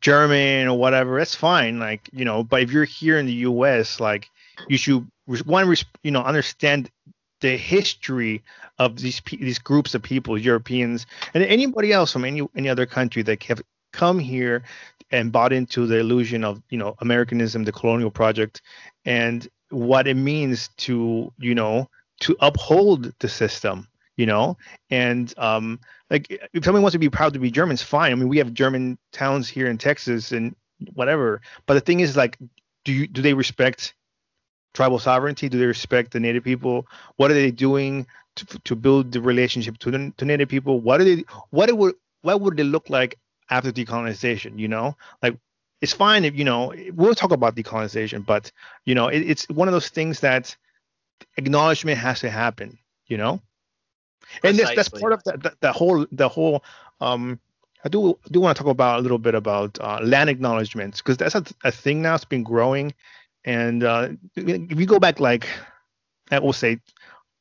[0.00, 1.78] German or whatever, that's fine.
[1.78, 4.28] Like, you know, but if you're here in the US, like
[4.68, 5.06] you should
[5.44, 6.90] one you know understand
[7.40, 8.42] the history
[8.78, 13.22] of these these groups of people, Europeans and anybody else from any any other country
[13.22, 14.62] that have come here
[15.10, 18.62] and bought into the illusion of you know Americanism, the colonial project,
[19.04, 21.88] and what it means to you know
[22.20, 24.56] to uphold the system you know?
[24.90, 25.78] And um
[26.10, 28.12] like if someone wants to be proud to be german it's fine.
[28.12, 30.56] I mean we have german towns here in texas and
[30.94, 31.40] whatever.
[31.66, 32.38] But the thing is like
[32.84, 33.94] do you do they respect
[34.76, 35.48] tribal sovereignty?
[35.48, 36.86] Do they respect the native people?
[37.16, 40.80] What are they doing to, to build the relationship to the to native people?
[40.80, 43.18] What are they what it would what would it look like
[43.50, 44.96] after decolonization you know?
[45.22, 45.36] Like
[45.80, 48.50] it's fine if you know we'll talk about decolonization but
[48.84, 50.56] you know it, it's one of those things that
[51.36, 53.40] acknowledgement has to happen you know?
[54.42, 56.64] And this, that's part of the, the, the, whole the whole
[57.00, 57.38] um
[57.84, 61.16] i do do want to talk about a little bit about uh, land acknowledgements because
[61.16, 62.92] that's a, a, thing now it's been growing
[63.46, 65.48] and uh, if you go back like
[66.30, 66.78] i will say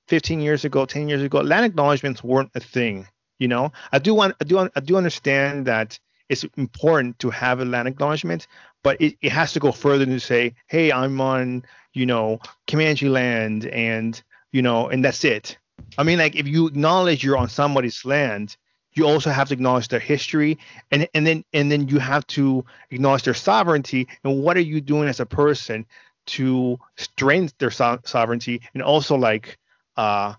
[0.08, 3.74] 15 years ago 10 years ago land acknowledgements weren't a thing you know?
[3.92, 7.88] I do want i do i do understand that it's important to have a land
[7.88, 8.48] acknowledgement
[8.84, 11.64] but it, it has to go further than to say hey i'm on
[11.96, 15.58] you know comanche land and you know and that's it.
[15.98, 18.56] I mean, like if you acknowledge you're on somebody's land,
[18.96, 20.58] you also have to acknowledge their history,
[20.92, 24.08] and and then and then you have to acknowledge their sovereignty.
[24.24, 25.86] And what are you doing as a person
[26.28, 29.58] to strengthen their so- sovereignty, and also like
[29.98, 30.34] uh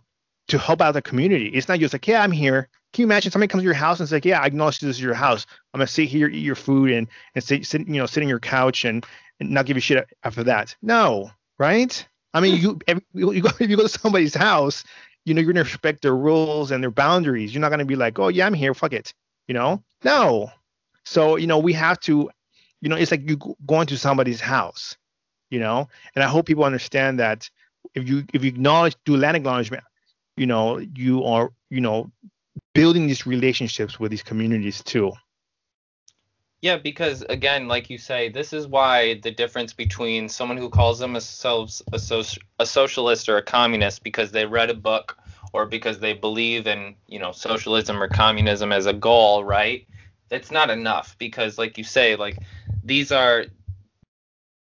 [0.49, 1.49] to help out the community?
[1.49, 2.69] It's not just like, yeah, I'm here.
[2.93, 4.97] Can you imagine somebody comes to your house and says, like, yeah, I acknowledge this
[4.97, 5.47] is your house.
[5.75, 8.29] I'm gonna sit here, eat your food, and and sit, sit you know, sit on
[8.29, 9.05] your couch and,
[9.39, 10.75] and not give you shit after that.
[10.81, 12.07] No, right?
[12.33, 12.79] I mean, you,
[13.15, 14.85] you go if you go to somebody's house
[15.27, 17.53] you know, you're gonna respect their rules and their boundaries.
[17.53, 19.13] You're not gonna be like, oh yeah, I'm here, fuck it,
[19.49, 19.83] you know?
[20.05, 20.51] No.
[21.05, 22.31] So you know, we have to,
[22.81, 24.97] you know, it's like you going to somebody's house,
[25.51, 25.89] you know.
[26.15, 27.51] And I hope people understand that
[27.95, 29.83] if you if you acknowledge do land acknowledgement,
[30.37, 32.11] you know, you are you know
[32.73, 35.13] building these relationships with these communities too.
[36.63, 40.99] Yeah, because again, like you say, this is why the difference between someone who calls
[40.99, 42.01] themselves a,
[42.59, 45.19] a socialist or a communist because they read a book
[45.53, 49.87] or because they believe in, you know, socialism or communism as a goal, right?
[50.31, 52.39] It's not enough because, like you say, like
[52.83, 53.45] these are,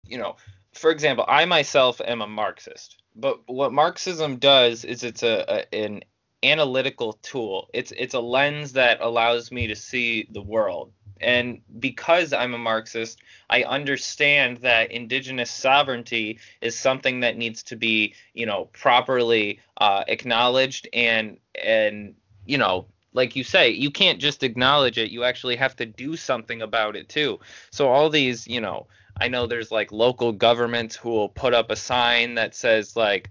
[0.07, 0.37] you know,
[0.73, 5.75] for example, I myself am a Marxist, but what Marxism does is it's a, a
[5.75, 6.03] an
[6.43, 7.69] analytical tool.
[7.75, 12.59] It's it's a lens that allows me to see the world and because I'm a
[12.59, 19.61] Marxist, I understand that indigenous sovereignty is something that needs to be, you know, properly
[19.79, 25.11] uh, acknowledged and and you know, like you say, you can't just acknowledge it.
[25.11, 27.41] You actually have to do something about it too.
[27.71, 28.87] So all these, you know,
[29.19, 33.31] I know there's like local governments who will put up a sign that says like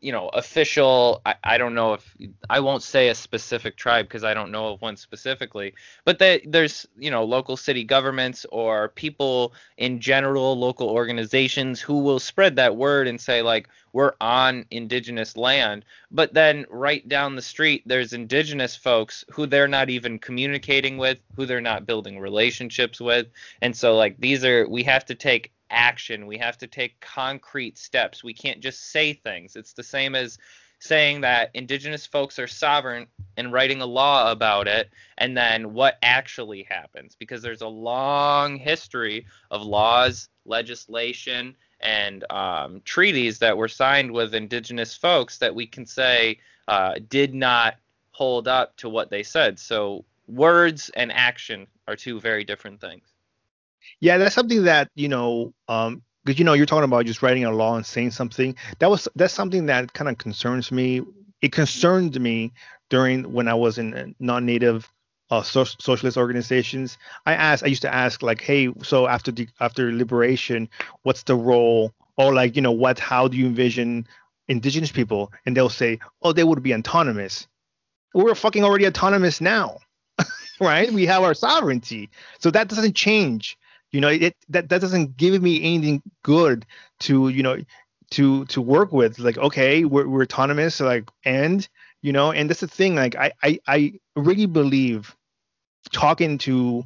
[0.00, 2.16] you know official I, I don't know if
[2.50, 5.74] I won't say a specific tribe because I don't know of one specifically
[6.04, 11.98] but they, there's you know local city governments or people in general local organizations who
[12.00, 15.84] will spread that word and say like we're on indigenous land.
[16.10, 21.18] But then right down the street there's indigenous folks who they're not even communicating with
[21.36, 23.28] who they're not building relationships with.
[23.62, 26.26] And so like these are we have to take action.
[26.26, 28.24] We have to take concrete steps.
[28.24, 29.56] We can't just say things.
[29.56, 30.38] It's the same as
[30.84, 33.06] saying that indigenous folks are sovereign
[33.38, 38.56] and writing a law about it and then what actually happens because there's a long
[38.56, 45.66] history of laws legislation and um, treaties that were signed with indigenous folks that we
[45.66, 47.76] can say uh, did not
[48.10, 53.13] hold up to what they said so words and action are two very different things
[54.00, 57.44] yeah, that's something that you know, um, because you know you're talking about just writing
[57.44, 58.54] a law and saying something.
[58.78, 61.02] That was that's something that kind of concerns me.
[61.42, 62.52] It concerned me
[62.90, 64.90] during when I was in non-native
[65.30, 66.98] uh, so- socialist organizations.
[67.26, 70.68] I asked, I used to ask like, hey, so after the after liberation,
[71.02, 71.92] what's the role?
[72.16, 72.98] Or like, you know, what?
[72.98, 74.06] How do you envision
[74.48, 75.32] indigenous people?
[75.46, 77.48] And they'll say, oh, they would be autonomous.
[78.14, 79.78] We're fucking already autonomous now,
[80.60, 80.92] right?
[80.92, 83.58] We have our sovereignty, so that doesn't change
[83.94, 86.66] you know it that that doesn't give me anything good
[87.00, 87.58] to you know
[88.10, 89.18] to to work with.
[89.18, 91.66] Like okay we're, we're autonomous like and
[92.02, 95.16] you know and that's the thing like I, I i really believe
[95.92, 96.84] talking to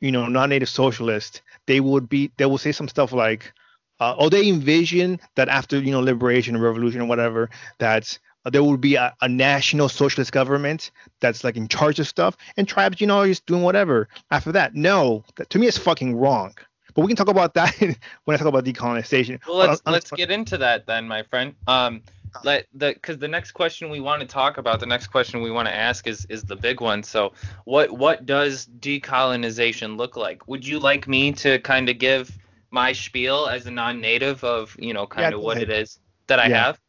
[0.00, 3.52] you know non-native socialists they would be they will say some stuff like
[4.00, 8.18] uh, or they envision that after you know liberation or revolution or whatever that
[8.50, 10.90] there will be a, a, national socialist government
[11.20, 14.08] that's like in charge of stuff, and tribes, you know, are just doing whatever.
[14.30, 16.54] After that, no, that, to me, it's fucking wrong.
[16.94, 17.74] But we can talk about that
[18.24, 19.40] when I talk about decolonization.
[19.46, 21.54] Well, let's uh, let's get into that then, my friend.
[21.66, 22.02] Um,
[22.44, 25.50] let the because the next question we want to talk about, the next question we
[25.50, 27.02] want to ask is is the big one.
[27.02, 27.32] So
[27.64, 30.46] what what does decolonization look like?
[30.48, 32.36] Would you like me to kind of give
[32.70, 35.70] my spiel as a non-native of you know kind Yeah, of what ahead.
[35.70, 36.64] it is that I Yeah.
[36.64, 36.80] have?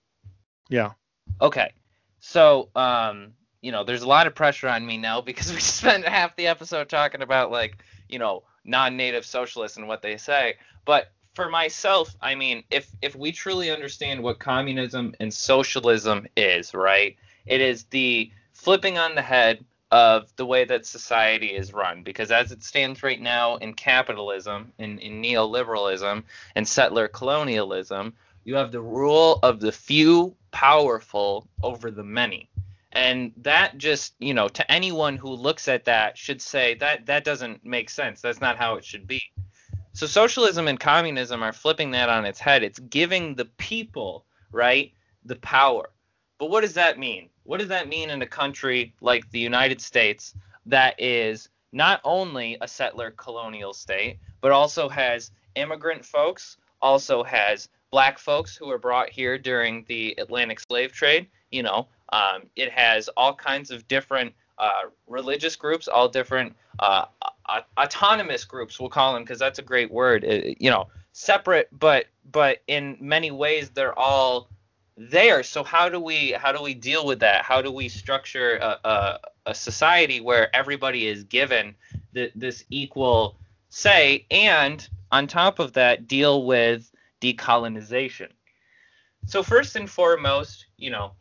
[0.70, 0.92] Yeah.
[1.42, 1.72] Okay.
[2.20, 6.08] So, um, you know, there's a lot of pressure on me now because we spent
[6.08, 7.78] half the episode talking about like,
[8.10, 10.56] you know, non-native socialists and what they say.
[10.86, 16.74] But for myself, I mean, if if we truly understand what communism and socialism is,
[16.74, 17.16] right?
[17.46, 22.30] It is the flipping on the head of the way that society is run because
[22.30, 26.24] as it stands right now in capitalism in, in neoliberalism
[26.56, 28.14] and settler colonialism
[28.48, 32.50] you have the rule of the few powerful over the many.
[32.94, 37.26] And that just you know to anyone who looks at that should say that that
[37.26, 38.22] doesn't make sense.
[38.22, 39.22] That's not how it should be.
[39.92, 42.64] So socialism and communism are flipping that on its head.
[42.64, 44.94] It's giving the people right
[45.26, 45.90] the power.
[46.38, 47.30] But what does that mean?
[47.44, 50.34] What does that mean in a country like the united states
[50.66, 57.68] that is not only a settler colonial state but also has immigrant folks also has
[57.92, 61.28] black folks who were brought here during the Atlantic slave trade.
[61.52, 67.06] You know, um, it has all kinds of different uh, religious groups, all different uh,
[67.78, 68.80] autonomous groups.
[68.80, 70.24] We'll call them because that's a great word.
[70.24, 74.50] It- you know, separate, but but in many ways they're all
[74.98, 75.44] there.
[75.44, 77.44] So how do we how do we deal with that?
[77.44, 81.76] How do we structure a, a, a society where everybody is given
[82.14, 83.38] th- this equal
[83.70, 86.92] say, and on top of that, deal with
[87.22, 88.30] decolonization.
[89.26, 91.14] So first and foremost, you know,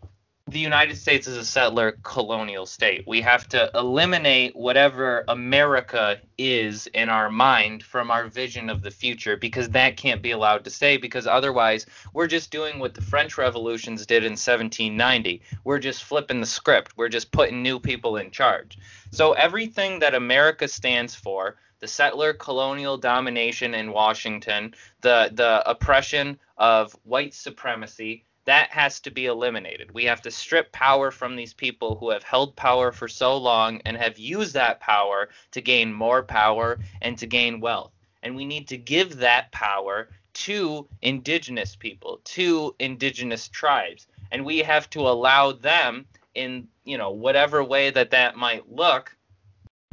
[0.49, 3.03] the United States is a settler colonial state.
[3.05, 8.92] We have to eliminate whatever America is in our mind from our vision of the
[8.92, 13.03] future because that can't be allowed to stay because otherwise we're just doing what the
[13.03, 15.42] French revolutions did in 1790.
[15.64, 16.97] We're just flipping the script.
[16.97, 18.78] We're just putting new people in charge.
[19.11, 26.38] So everything that America stands for, the settler colonial domination in Washington, the the oppression
[26.56, 29.92] of white supremacy, that has to be eliminated.
[29.92, 33.82] We have to strip power from these people who have held power for so long
[33.84, 37.92] and have used that power to gain more power and to gain wealth.
[38.22, 44.06] And we need to give that power to indigenous people, to indigenous tribes.
[44.30, 49.16] And we have to allow them in, you know, whatever way that that might look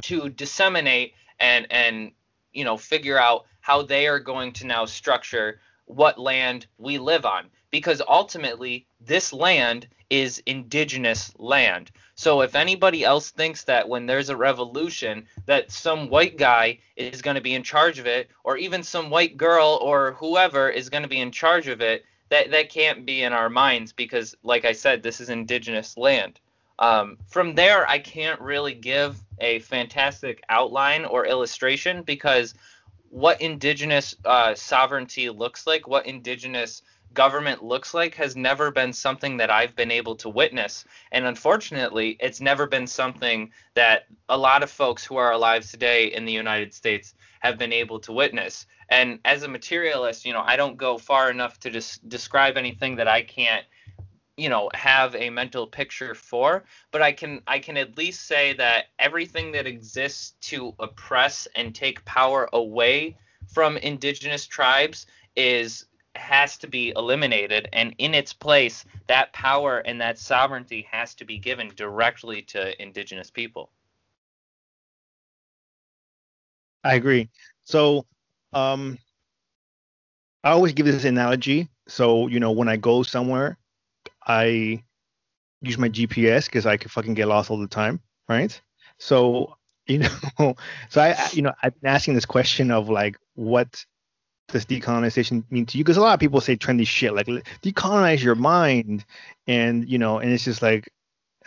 [0.02, 2.12] to disseminate and and
[2.52, 7.24] you know figure out how they are going to now structure what land we live
[7.26, 7.46] on.
[7.70, 11.90] Because ultimately this land is indigenous land.
[12.14, 17.22] So if anybody else thinks that when there's a revolution that some white guy is
[17.22, 20.88] going to be in charge of it or even some white girl or whoever is
[20.88, 24.34] going to be in charge of it that that can't be in our minds because
[24.42, 26.40] like i said this is indigenous land.
[26.78, 32.54] Um, from there, I can't really give a fantastic outline or illustration because
[33.10, 36.82] what indigenous uh, sovereignty looks like, what indigenous
[37.12, 40.84] government looks like, has never been something that I've been able to witness.
[41.12, 46.06] And unfortunately, it's never been something that a lot of folks who are alive today
[46.06, 48.66] in the United States have been able to witness.
[48.88, 52.96] And as a materialist, you know, I don't go far enough to just describe anything
[52.96, 53.64] that I can't
[54.36, 58.52] you know have a mental picture for but i can i can at least say
[58.52, 63.16] that everything that exists to oppress and take power away
[63.46, 65.06] from indigenous tribes
[65.36, 71.14] is has to be eliminated and in its place that power and that sovereignty has
[71.14, 73.70] to be given directly to indigenous people
[76.84, 77.30] I agree.
[77.64, 78.04] So,
[78.52, 78.98] um,
[80.44, 81.68] I always give this analogy.
[81.88, 83.56] So, you know, when I go somewhere,
[84.26, 84.82] I
[85.62, 88.58] use my GPS because I can fucking get lost all the time, right?
[88.98, 89.56] So,
[89.86, 90.54] you know,
[90.88, 93.84] so I, I- you know, I've been asking this question of like, what
[94.48, 95.84] does decolonization mean to you?
[95.84, 97.26] Because a lot of people say trendy shit like
[97.62, 99.04] decolonize your mind,
[99.46, 100.90] and you know, and it's just like,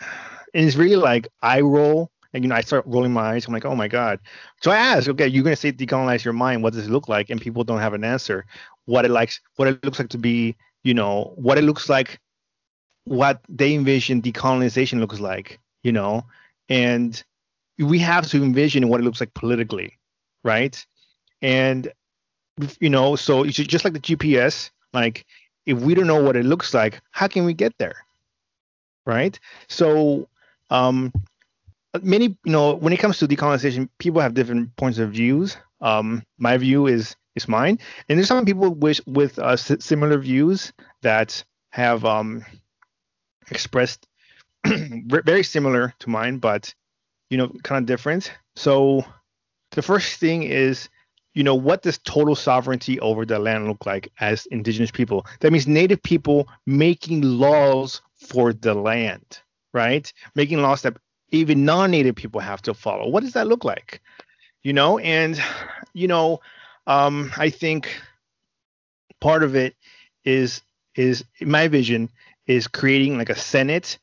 [0.00, 3.46] and it's really like I roll, and you know, I start rolling my eyes.
[3.46, 4.20] I'm like, oh my god.
[4.62, 6.62] So I ask, okay, you're gonna say decolonize your mind.
[6.62, 7.30] What does it look like?
[7.30, 8.46] And people don't have an answer.
[8.86, 12.18] What it likes, what it looks like to be, you know, what it looks like,
[13.08, 16.24] what they envision decolonization looks like, you know,
[16.68, 17.22] and
[17.78, 19.98] we have to envision what it looks like politically,
[20.44, 20.84] right?
[21.42, 21.92] And
[22.80, 25.24] you know, so it's just like the GPS, like
[25.66, 27.96] if we don't know what it looks like, how can we get there?
[29.06, 29.38] Right?
[29.68, 30.28] So
[30.70, 31.12] um
[32.02, 36.22] many you know when it comes to decolonization people have different points of views um
[36.38, 37.78] my view is is mine
[38.08, 42.44] and there's some people with with uh, similar views that have um
[43.50, 44.06] expressed
[44.66, 46.74] very similar to mine, but
[47.30, 48.32] you know, kind of different.
[48.56, 49.04] So
[49.72, 50.88] the first thing is,
[51.34, 55.26] you know, what does total sovereignty over the land look like as indigenous people?
[55.40, 59.40] That means native people making laws for the land,
[59.72, 60.10] right?
[60.34, 60.96] Making laws that
[61.30, 63.08] even non-native people have to follow.
[63.08, 64.00] What does that look like?
[64.62, 65.40] You know, and
[65.92, 66.40] you know,
[66.86, 67.88] um, I think
[69.20, 69.76] part of it
[70.24, 70.62] is
[70.94, 72.08] is my vision
[72.48, 73.98] is creating like a senate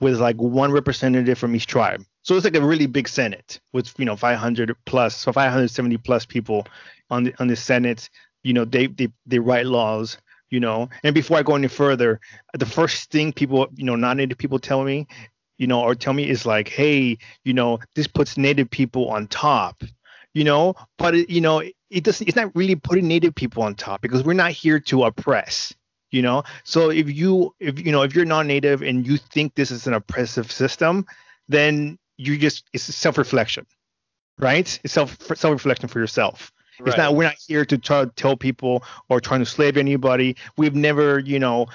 [0.00, 2.02] with like one representative from each tribe.
[2.22, 6.26] So it's like a really big senate with you know 500 plus, so 570 plus
[6.26, 6.66] people
[7.10, 8.10] on the on the senate.
[8.42, 10.18] You know they they they write laws.
[10.48, 12.18] You know, and before I go any further,
[12.54, 15.06] the first thing people you know non-native people tell me,
[15.58, 19.28] you know, or tell me is like, hey, you know, this puts native people on
[19.28, 19.84] top.
[20.34, 22.26] You know, but it, you know it doesn't.
[22.26, 25.72] It's not really putting native people on top because we're not here to oppress
[26.10, 26.42] you know?
[26.64, 29.94] So if you if you know if you're non-native and you think this is an
[29.94, 31.06] oppressive system
[31.48, 33.66] then you just it's self-reflection
[34.40, 34.80] right?
[34.82, 36.52] It's self self-reflection for yourself.
[36.80, 36.88] Right.
[36.88, 40.36] it's not we're not here to try to tell people or trying to slave anybody.
[40.56, 41.66] We've never you know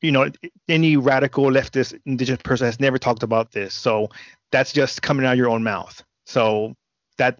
[0.00, 0.30] you know
[0.68, 3.74] any radical leftist indigenous person has never talked about this.
[3.74, 4.08] So
[4.50, 6.02] that's just coming out of your own mouth.
[6.24, 6.74] So
[7.18, 7.38] that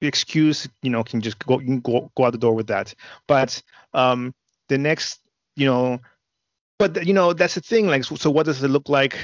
[0.00, 2.94] excuse you know can just go you can go, go out the door with that.
[3.28, 3.62] But
[3.94, 4.34] um
[4.70, 5.20] the next,
[5.56, 6.00] you know,
[6.78, 7.86] but you know that's the thing.
[7.86, 9.18] Like, so, so what does it look like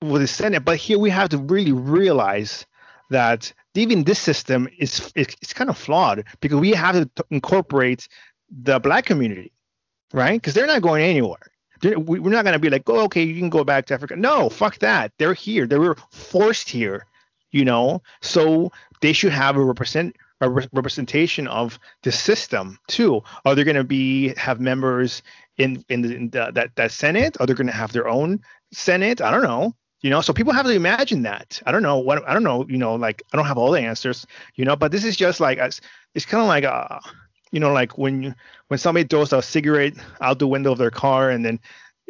[0.00, 0.64] with the Senate?
[0.64, 2.64] But here we have to really realize
[3.10, 8.06] that even this system is it's kind of flawed because we have to incorporate
[8.50, 9.52] the black community,
[10.12, 10.40] right?
[10.40, 11.50] Because they're not going anywhere.
[11.80, 14.16] They're, we're not going to be like, oh, okay, you can go back to Africa.
[14.16, 15.12] No, fuck that.
[15.18, 15.66] They're here.
[15.66, 17.06] They were forced here,
[17.52, 18.02] you know.
[18.20, 23.22] So they should have a represent a re- representation of the system too.
[23.44, 25.22] Are they going to be have members
[25.56, 27.36] in in, the, in the, that that Senate?
[27.40, 28.40] Are they going to have their own
[28.72, 29.20] Senate?
[29.20, 29.74] I don't know.
[30.00, 31.60] You know, so people have to imagine that.
[31.66, 32.64] I don't know what I don't know.
[32.68, 34.26] You know, like I don't have all the answers.
[34.54, 35.80] You know, but this is just like it's,
[36.14, 37.00] it's kind of like a,
[37.50, 38.34] you know, like when you,
[38.68, 41.58] when somebody throws a cigarette out the window of their car and then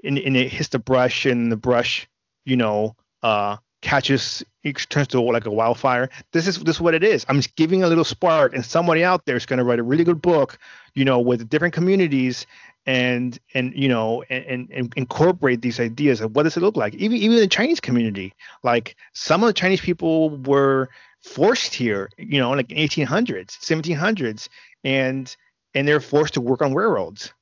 [0.05, 2.07] and, and it hits the brush and the brush,
[2.45, 6.11] you know, uh, catches it turns to like a wildfire.
[6.33, 7.25] This is this is what it is.
[7.29, 9.83] I'm just giving a little spark, and somebody out there is going to write a
[9.83, 10.59] really good book,
[10.95, 12.47] you know, with different communities
[12.87, 16.95] and and you know and, and incorporate these ideas of what does it look like.
[16.95, 20.89] Even even the Chinese community, like some of the Chinese people were
[21.23, 24.49] forced here, you know, like 1800s, 1700s,
[24.85, 25.35] and
[25.75, 27.33] and they're forced to work on railroads.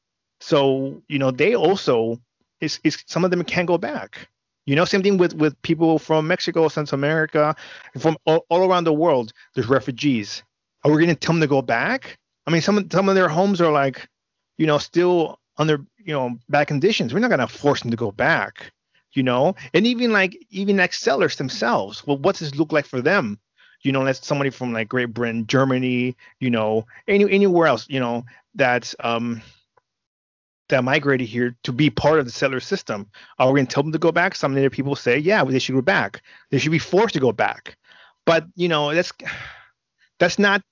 [0.41, 2.20] So you know they also
[2.61, 4.28] is is some of them can't go back
[4.66, 7.54] you know, same thing with with people from Mexico, Central America,
[7.98, 9.32] from all, all around the world.
[9.54, 10.42] There's refugees.
[10.84, 12.18] Are we going to tell them to go back?
[12.46, 14.08] I mean, some some of their homes are like,
[14.58, 17.14] you know, still under you know bad conditions.
[17.14, 18.72] We're not going to force them to go back.
[19.12, 22.06] You know, and even like even like sellers themselves.
[22.06, 23.38] Well, what does this look like for them?
[23.82, 28.00] You know, that's somebody from like Great Britain, Germany, you know, any anywhere else, you
[28.00, 29.42] know, that's um
[30.68, 33.08] that migrated here to be part of the settler system.
[33.38, 34.34] Are we going to tell them to go back?
[34.34, 36.22] Some native people say, yeah, they should go back.
[36.50, 37.76] They should be forced to go back.
[38.24, 39.12] But you know, that's
[40.18, 40.62] that's not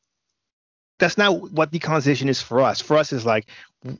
[0.98, 2.80] that's not what decolonization is for us.
[2.80, 3.46] For us, is like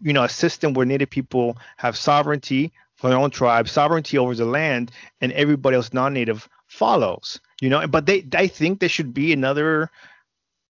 [0.03, 4.35] you know a system where native people have sovereignty for their own tribe, sovereignty over
[4.35, 4.91] the land,
[5.21, 7.41] and everybody else non-native follows.
[7.61, 9.91] You know, but they I think there should be another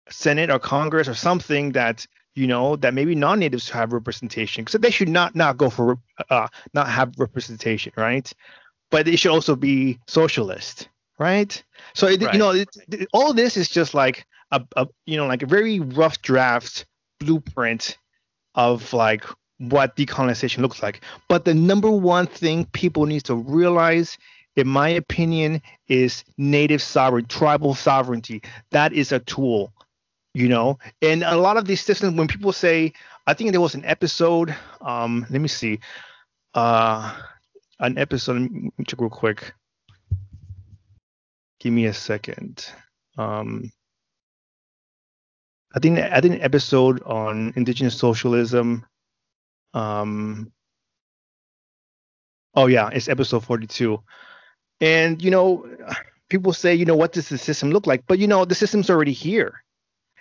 [0.10, 2.06] Senate or Congress or something that
[2.36, 4.68] you know, that maybe non-natives have representation.
[4.68, 5.98] So they should not not go for
[6.30, 8.32] uh, not have representation, right?
[8.92, 11.62] But it should also be socialist, right?
[11.94, 12.34] So it, right.
[12.34, 15.48] you know, it, it, all this is just like a, a you know like a
[15.48, 16.86] very rough draft
[17.20, 17.98] blueprint
[18.54, 19.24] of like
[19.58, 21.02] what decolonization looks like.
[21.30, 24.18] But the number one thing people need to realize,
[24.58, 28.42] in my opinion, is native sovereignty, tribal sovereignty.
[28.72, 29.72] That is a tool
[30.36, 30.78] you know?
[31.02, 32.94] And a lot of these systems when people say
[33.26, 35.80] i think there was an episode um let me see
[36.54, 37.16] uh
[37.80, 38.48] an episode
[38.88, 39.54] check real quick.
[41.60, 42.70] Give me a second.
[43.18, 43.72] Um
[45.74, 48.86] i think i think an episode on indigenous socialism
[49.74, 50.52] um
[52.54, 54.00] oh yeah it's episode 42
[54.80, 55.66] and you know
[56.30, 58.04] people say you know what does the system look like?
[58.08, 59.65] But you know the system's already here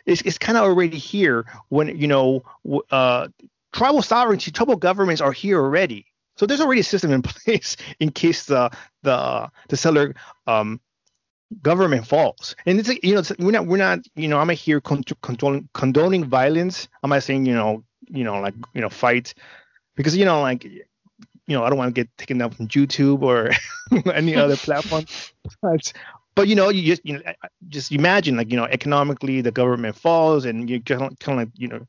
[0.07, 2.43] it's, it's kind of already here when you know
[2.91, 3.29] uh,
[3.73, 6.07] tribal sovereignty, tribal governments are here already.
[6.37, 8.71] So there's already a system in place in case the
[9.03, 10.15] the the settler
[10.47, 10.81] um,
[11.63, 12.57] government falls.
[12.67, 15.69] And it's you know it's, we're not we're not you know I'm not here condoning
[15.73, 16.89] condoning violence.
[17.03, 19.35] I'm not saying you know you know like you know fight
[19.97, 20.67] because you know like
[21.47, 23.51] you know, I don't want to get taken down from YouTube or
[24.13, 25.05] any other platform.
[25.61, 25.93] But,
[26.35, 27.23] but you know, you just you know,
[27.69, 31.69] just imagine like you know, economically the government falls and you kind of like you
[31.69, 31.87] know,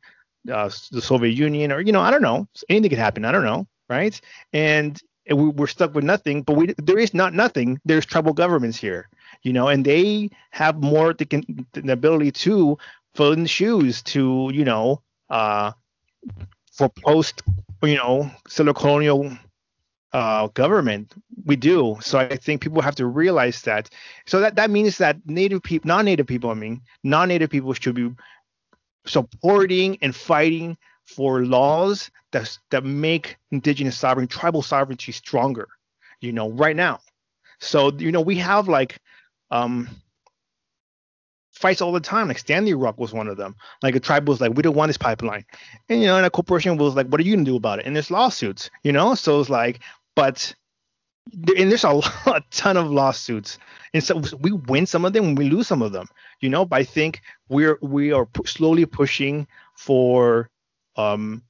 [0.54, 3.26] uh, the Soviet Union or you know, I don't know, anything could happen.
[3.26, 4.20] I don't know, right?
[4.54, 6.43] And, we, we're stuck with nothing.
[6.43, 7.80] But we there is not nothing.
[7.84, 9.10] There's tribal governments here,
[9.41, 11.26] you know, and they have more the,
[11.74, 12.78] the ability to
[13.16, 15.72] fill in the shoes to you know, uh,
[16.72, 17.41] for post
[17.82, 19.36] you know, settler colonial
[20.16, 21.13] uh, government.
[21.43, 21.97] We do.
[21.99, 23.89] So I think people have to realize that.
[24.26, 28.11] So that that means that native people, non-native people, I mean, non-native people should be
[29.05, 35.68] supporting and fighting for laws that that make indigenous sovereignty, tribal sovereignty stronger.
[36.22, 37.01] You know, right now.
[37.59, 38.99] So you know, we have like
[39.51, 39.89] um
[41.51, 42.30] fights all the time.
[42.30, 43.57] Like Standing Rock was one of them.
[43.84, 45.45] Like a tribe was like, we don't want this pipeline,
[45.89, 47.86] and you know, and a corporation was like, what are you gonna do about it?
[47.86, 49.13] And there's lawsuits, you know.
[49.13, 49.82] So it's like,
[50.16, 50.55] but
[51.34, 51.89] and there's a,
[52.28, 53.57] a ton of lawsuits,
[53.93, 56.07] and so we win some of them, and we lose some of them,
[56.41, 56.66] you know.
[56.66, 60.49] But I think we're we are slowly pushing for
[60.95, 61.43] um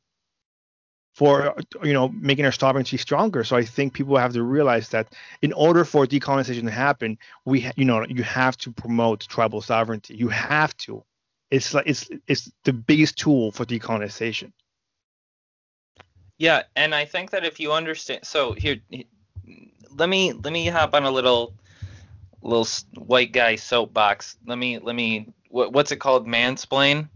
[1.16, 3.43] for you know making our sovereignty stronger.
[3.43, 7.61] So I think people have to realize that in order for decolonization to happen, we
[7.61, 10.16] ha- you know you have to promote tribal sovereignty.
[10.16, 11.03] You have to.
[11.51, 14.51] It's like it's it's the biggest tool for decolonization.
[16.38, 18.78] Yeah, and I think that if you understand, so here,
[19.96, 21.54] let me let me hop on a little
[22.42, 24.38] little white guy soapbox.
[24.46, 26.28] Let me let me what, what's it called?
[26.28, 27.10] Mansplain.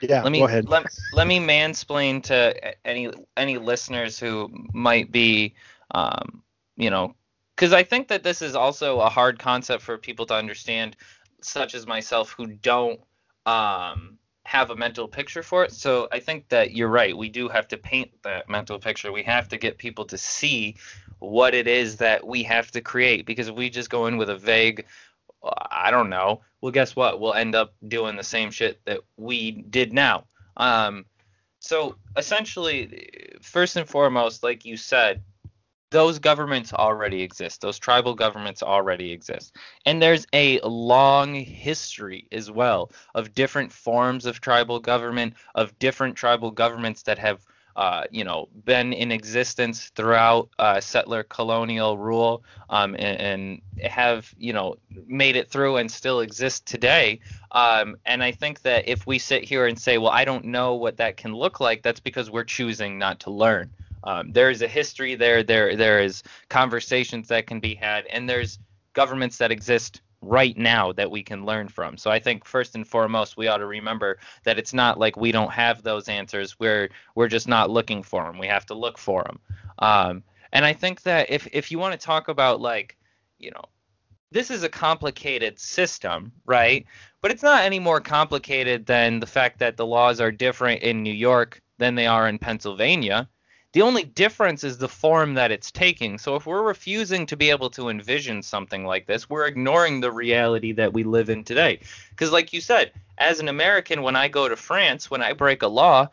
[0.00, 0.68] Yeah, let me, go ahead.
[0.68, 5.54] Let, let me mansplain to any any listeners who might be,
[5.92, 6.42] um,
[6.76, 7.14] you know,
[7.54, 10.96] because I think that this is also a hard concept for people to understand,
[11.40, 13.00] such as myself, who don't
[13.46, 14.15] um,
[14.46, 15.72] have a mental picture for it.
[15.72, 17.16] So I think that you're right.
[17.16, 19.10] We do have to paint that mental picture.
[19.10, 20.76] We have to get people to see
[21.18, 23.26] what it is that we have to create.
[23.26, 24.86] Because if we just go in with a vague,
[25.42, 26.42] I don't know.
[26.60, 27.20] Well, guess what?
[27.20, 30.26] We'll end up doing the same shit that we did now.
[30.56, 31.06] Um,
[31.58, 35.22] so essentially, first and foremost, like you said,
[35.90, 37.60] those governments already exist.
[37.60, 39.56] Those tribal governments already exist.
[39.84, 46.16] And there's a long history as well of different forms of tribal government, of different
[46.16, 47.44] tribal governments that have
[47.76, 54.32] uh, you know, been in existence throughout uh, settler colonial rule um, and, and, have,
[54.38, 54.76] you know,
[55.06, 57.20] made it through and still exist today.
[57.52, 60.74] Um, and I think that if we sit here and say, well, I don't know
[60.74, 63.70] what that can look like, that's because we're choosing not to learn.
[64.06, 65.42] Um, there is a history there.
[65.42, 68.58] There, there is conversations that can be had, and there's
[68.94, 71.96] governments that exist right now that we can learn from.
[71.96, 75.32] So I think first and foremost we ought to remember that it's not like we
[75.32, 76.58] don't have those answers.
[76.58, 78.38] We're we're just not looking for them.
[78.38, 79.38] We have to look for them.
[79.78, 82.96] Um, and I think that if if you want to talk about like
[83.38, 83.64] you know
[84.32, 86.86] this is a complicated system, right?
[87.22, 91.02] But it's not any more complicated than the fact that the laws are different in
[91.02, 93.28] New York than they are in Pennsylvania.
[93.76, 96.16] The only difference is the form that it's taking.
[96.16, 100.10] So if we're refusing to be able to envision something like this, we're ignoring the
[100.10, 101.80] reality that we live in today.
[102.08, 105.60] Because, like you said, as an American, when I go to France, when I break
[105.60, 106.08] a law,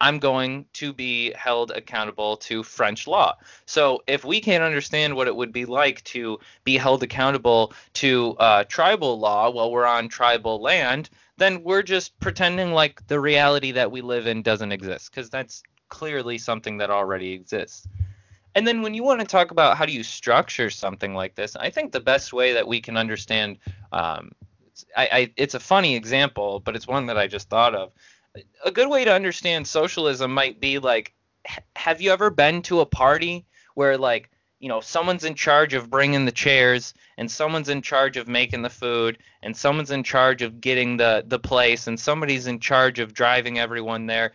[0.00, 3.36] I'm going to be held accountable to French law.
[3.66, 8.36] So if we can't understand what it would be like to be held accountable to
[8.38, 13.72] uh, tribal law while we're on tribal land, then we're just pretending like the reality
[13.72, 17.86] that we live in doesn't exist because that's clearly something that already exists.
[18.54, 21.54] And then when you want to talk about how do you structure something like this,
[21.54, 23.58] I think the best way that we can understand,
[23.92, 24.32] um,
[24.96, 27.92] I, I, it's a funny example, but it's one that I just thought of.
[28.64, 31.12] A good way to understand socialism might be like,
[31.76, 34.30] have you ever been to a party where like
[34.60, 38.62] you know someone's in charge of bringing the chairs and someone's in charge of making
[38.62, 43.00] the food and someone's in charge of getting the the place and somebody's in charge
[43.00, 44.32] of driving everyone there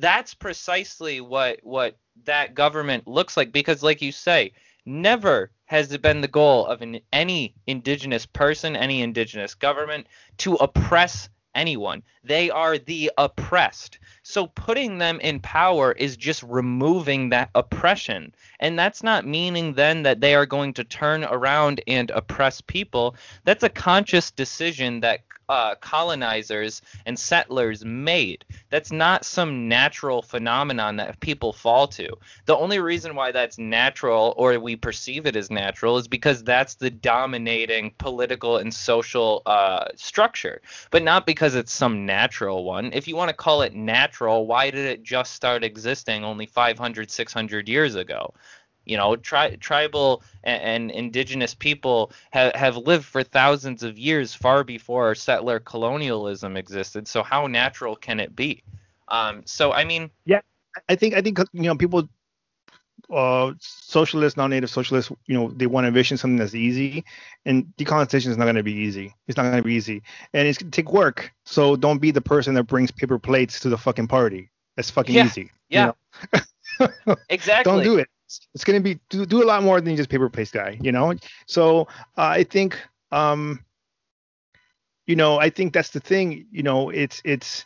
[0.00, 4.52] that's precisely what what that government looks like because like you say
[4.86, 10.06] never has it been the goal of an, any indigenous person any indigenous government
[10.38, 12.02] to oppress anyone.
[12.22, 13.98] They are the oppressed.
[14.22, 18.34] So putting them in power is just removing that oppression.
[18.60, 23.16] And that's not meaning then that they are going to turn around and oppress people.
[23.44, 25.20] That's a conscious decision that
[25.50, 28.44] uh, colonizers and settlers made.
[28.70, 32.08] That's not some natural phenomenon that people fall to.
[32.46, 36.76] The only reason why that's natural or we perceive it as natural is because that's
[36.76, 42.92] the dominating political and social uh, structure, but not because it's some natural one.
[42.92, 47.10] If you want to call it natural, why did it just start existing only 500,
[47.10, 48.32] 600 years ago?
[48.90, 54.34] You know, tri- tribal and, and, indigenous people have, have lived for thousands of years,
[54.34, 57.06] far before settler colonialism existed.
[57.06, 58.64] So how natural can it be?
[59.06, 60.40] Um, so I mean, yeah,
[60.88, 62.08] I think I think you know people,
[63.14, 67.04] uh, socialists, non-native socialists, you know, they want to envision something that's easy,
[67.44, 69.14] and decolonization is not going to be easy.
[69.28, 70.02] It's not going to be easy,
[70.34, 71.32] and it's going to take work.
[71.44, 74.50] So don't be the person that brings paper plates to the fucking party.
[74.74, 75.26] That's fucking yeah.
[75.26, 75.52] easy.
[75.68, 75.92] Yeah.
[76.32, 76.40] You
[76.88, 77.14] know?
[77.28, 77.72] exactly.
[77.72, 78.08] don't do it
[78.54, 80.92] it's going to be do, do a lot more than just paper paste guy you
[80.92, 81.14] know?
[81.46, 81.82] So
[82.16, 82.78] uh, i think
[83.12, 83.64] um
[85.06, 87.64] you know i think that's the thing you know it's it's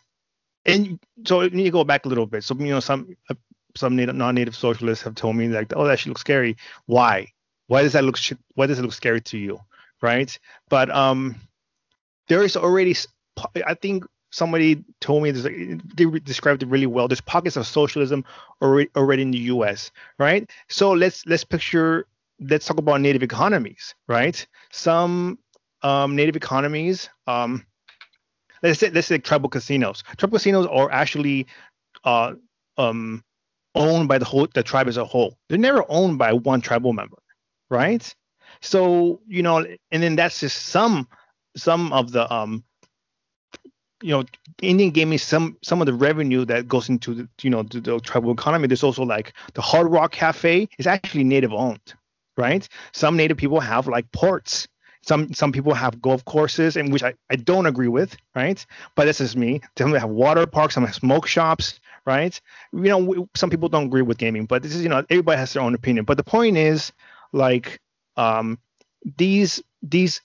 [0.66, 2.44] and so you need to go back a little bit.
[2.44, 3.34] So you know some uh,
[3.76, 6.56] some native, non-native socialists have told me like oh that should look scary.
[6.86, 7.32] Why?
[7.68, 9.60] Why does that look Sh- why does it look scary to you
[10.02, 10.38] right?
[10.68, 11.36] But um
[12.28, 12.94] there is already
[13.66, 14.04] i think
[14.34, 15.44] somebody told me this,
[15.94, 17.06] they described it really well.
[17.06, 18.24] There's pockets of socialism
[18.60, 19.92] already, already in the U.S.
[20.18, 20.50] Right.
[20.68, 22.06] So let's let's picture.
[22.40, 23.94] Let's talk about native economies.
[24.08, 24.44] Right.
[24.72, 25.38] Some
[25.82, 27.08] um, native economies.
[27.28, 27.64] Um,
[28.62, 30.02] let's say let's say tribal casinos.
[30.16, 31.46] Tribal casinos are actually
[32.02, 32.34] uh,
[32.76, 33.22] um,
[33.76, 35.38] owned by the whole the tribe as a whole.
[35.48, 37.18] They're never owned by one tribal member.
[37.70, 38.12] Right.
[38.60, 41.06] So you know, and then that's just some
[41.56, 42.64] some of the um
[44.04, 44.22] you know
[44.60, 47.98] Indian gaming some some of the revenue that goes into the, you know the, the
[48.00, 48.68] tribal economy.
[48.68, 51.94] There's also like the Hard Rock Cafe is actually native owned,
[52.36, 52.68] right?
[52.92, 54.68] Some native people have like ports.
[55.00, 58.64] Some some people have golf courses, and which I, I don't agree with, right?
[58.94, 59.62] But this is me.
[59.78, 62.38] Some have water parks, some have smoke shops, right?
[62.74, 65.38] You know, we, some people don't agree with gaming, but this is you know everybody
[65.38, 66.04] has their own opinion.
[66.04, 66.92] But the point is,
[67.32, 67.80] like,
[68.18, 68.58] um,
[69.16, 70.20] these these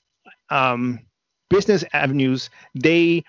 [0.49, 0.99] um,
[1.49, 3.23] business avenues, they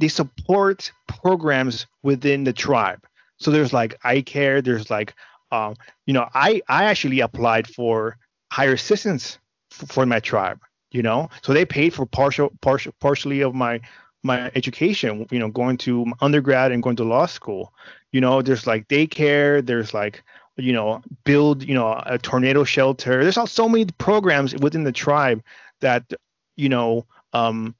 [0.00, 3.06] they support programs within the tribe.
[3.38, 5.14] So there's like eye care, there's like
[5.52, 5.74] um,
[6.06, 8.16] you know, I I actually applied for
[8.52, 9.38] higher assistance
[9.72, 10.60] f- for my tribe,
[10.92, 11.28] you know.
[11.42, 13.80] So they paid for partial partial partially of my
[14.22, 17.72] my education, you know, going to undergrad and going to law school.
[18.12, 20.22] You know, there's like daycare, there's like
[20.56, 23.22] you know, build, you know, a tornado shelter.
[23.22, 25.42] There's all so many programs within the tribe
[25.80, 26.12] that,
[26.56, 27.74] you know, um,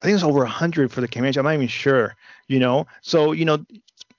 [0.00, 1.38] I think it's over 100 for the Comanche.
[1.38, 2.16] I'm not even sure,
[2.48, 2.86] you know.
[3.02, 3.64] So, you know,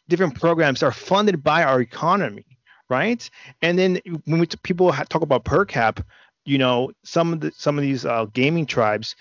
[0.10, 2.46] different programs are funded by our economy,
[2.90, 3.28] right?
[3.62, 6.00] And then when we, people talk about per cap,
[6.46, 9.16] you know, some of the some of these uh, gaming tribes,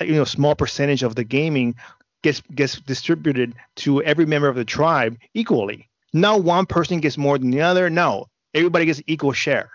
[0.00, 1.74] uh, you know, small percentage of the gaming
[2.22, 5.88] gets gets distributed to every member of the tribe equally.
[6.12, 7.90] No one person gets more than the other.
[7.90, 9.70] No, everybody gets equal share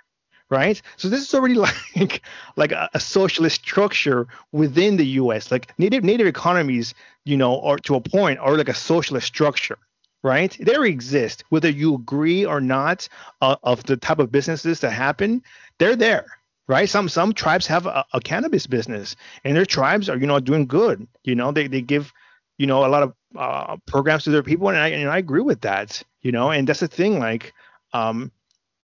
[0.50, 0.82] right?
[0.96, 1.56] So this is already
[1.96, 2.22] like
[2.56, 5.52] like a, a, socialist structure within the U.S.
[5.52, 6.94] Like native native economies,
[7.26, 9.78] you know, or to a point, are like a socialist structure,
[10.24, 10.56] right?
[10.60, 13.08] They exist, whether you agree or not
[13.42, 15.44] uh, of the type of businesses that happen.
[15.80, 16.26] They're there,
[16.68, 16.90] right?
[16.90, 20.66] Some some tribes have a, a cannabis business, and their tribes are you know doing
[20.66, 21.08] good.
[21.24, 22.14] You know, they they give
[22.58, 25.42] you know a lot of uh, programs to their people, and I and I agree
[25.42, 26.02] with that.
[26.22, 27.54] You know, and that's the thing, like
[27.94, 28.32] um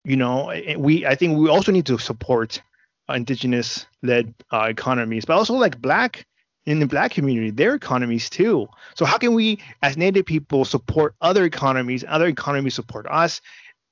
[0.04, 2.62] you know, we I think we also need to support
[3.10, 6.26] indigenous led uh, economies, but also like black
[6.66, 8.68] in the black community, their economies too.
[8.95, 13.41] So how can we as native people support other economies, other economies support us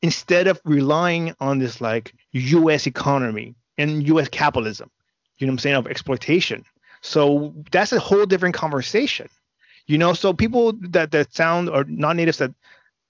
[0.01, 4.89] instead of relying on this like US economy and US capitalism,
[5.37, 6.63] you know what I'm saying, of exploitation.
[7.01, 9.29] So that's a whole different conversation.
[9.87, 12.53] You know, so people that that sound or non-natives that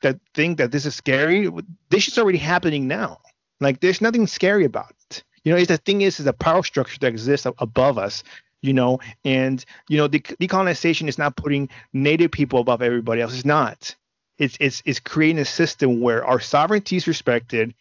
[0.02, 1.50] that think that this is scary,
[1.90, 3.20] this is already happening now.
[3.60, 5.24] Like there's nothing scary about it.
[5.44, 8.24] You know, it's the thing is, is a power structure that exists above us.
[8.62, 13.34] You know, and you know, the decolonization is not putting native people above everybody else.
[13.34, 13.96] It's not.
[14.38, 17.74] It's it's it's creating a system where our sovereignty is respected,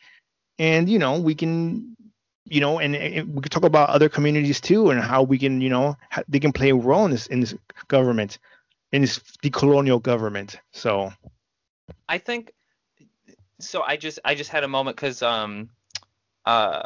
[0.57, 1.97] and you know, we can
[2.51, 5.61] you know, and, and, we could talk about other communities too, and how we can,
[5.61, 5.97] you know,
[6.29, 7.55] they can play a role in this in this
[7.89, 8.39] government,
[8.93, 10.59] in this decolonial government.
[10.73, 11.13] So
[12.09, 12.53] I think
[13.61, 13.83] so.
[13.83, 15.71] I just I just had a moment because um
[16.45, 16.83] uh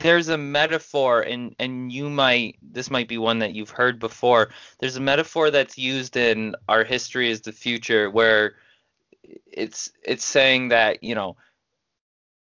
[0.00, 4.50] there's a metaphor and and you might this might be one that you've heard before.
[4.78, 8.54] There's a metaphor that's used in our history is the future where
[9.22, 11.36] it's it's saying that you know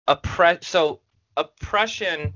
[0.06, 1.00] oppress so
[1.36, 2.34] oppression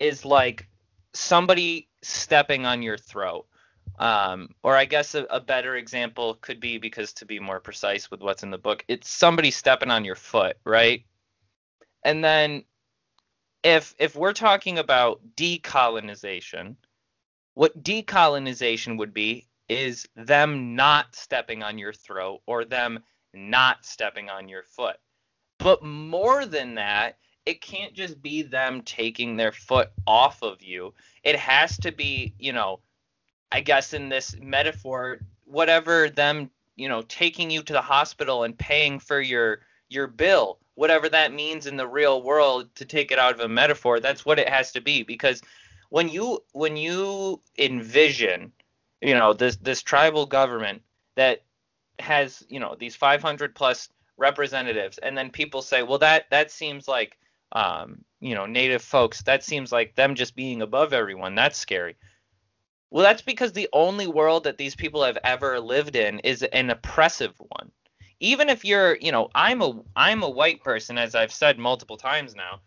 [0.00, 0.66] is like
[1.12, 3.46] somebody stepping on your throat
[3.98, 8.10] Um, or I guess a, a better example could be because to be more precise
[8.10, 11.04] with what's in the book, it's somebody stepping on your foot, right?
[12.02, 12.64] And then
[13.62, 16.76] if if we're talking about decolonization,
[17.54, 23.00] what decolonization would be is them not stepping on your throat or them
[23.34, 24.96] not stepping on your foot.
[25.58, 30.94] But more than that, it can't just be them taking their foot off of you.
[31.22, 32.80] It has to be, you know,
[33.52, 38.56] I guess in this metaphor, whatever them, you know, taking you to the hospital and
[38.56, 43.18] paying for your your bill, whatever that means in the real world to take it
[43.18, 45.42] out of a metaphor, that's what it has to be because
[45.90, 48.52] when you when you envision,
[49.00, 50.82] you know, this this tribal government
[51.16, 51.42] that
[51.98, 56.86] has, you know, these 500 plus representatives and then people say, "Well, that that seems
[56.86, 57.18] like
[57.52, 61.34] um, you know, native folks, that seems like them just being above everyone.
[61.34, 61.96] That's scary."
[62.90, 66.70] Well, that's because the only world that these people have ever lived in is an
[66.70, 67.70] oppressive one.
[68.18, 71.96] Even if you're, you know, I'm a I'm a white person as I've said multiple
[71.96, 72.60] times now.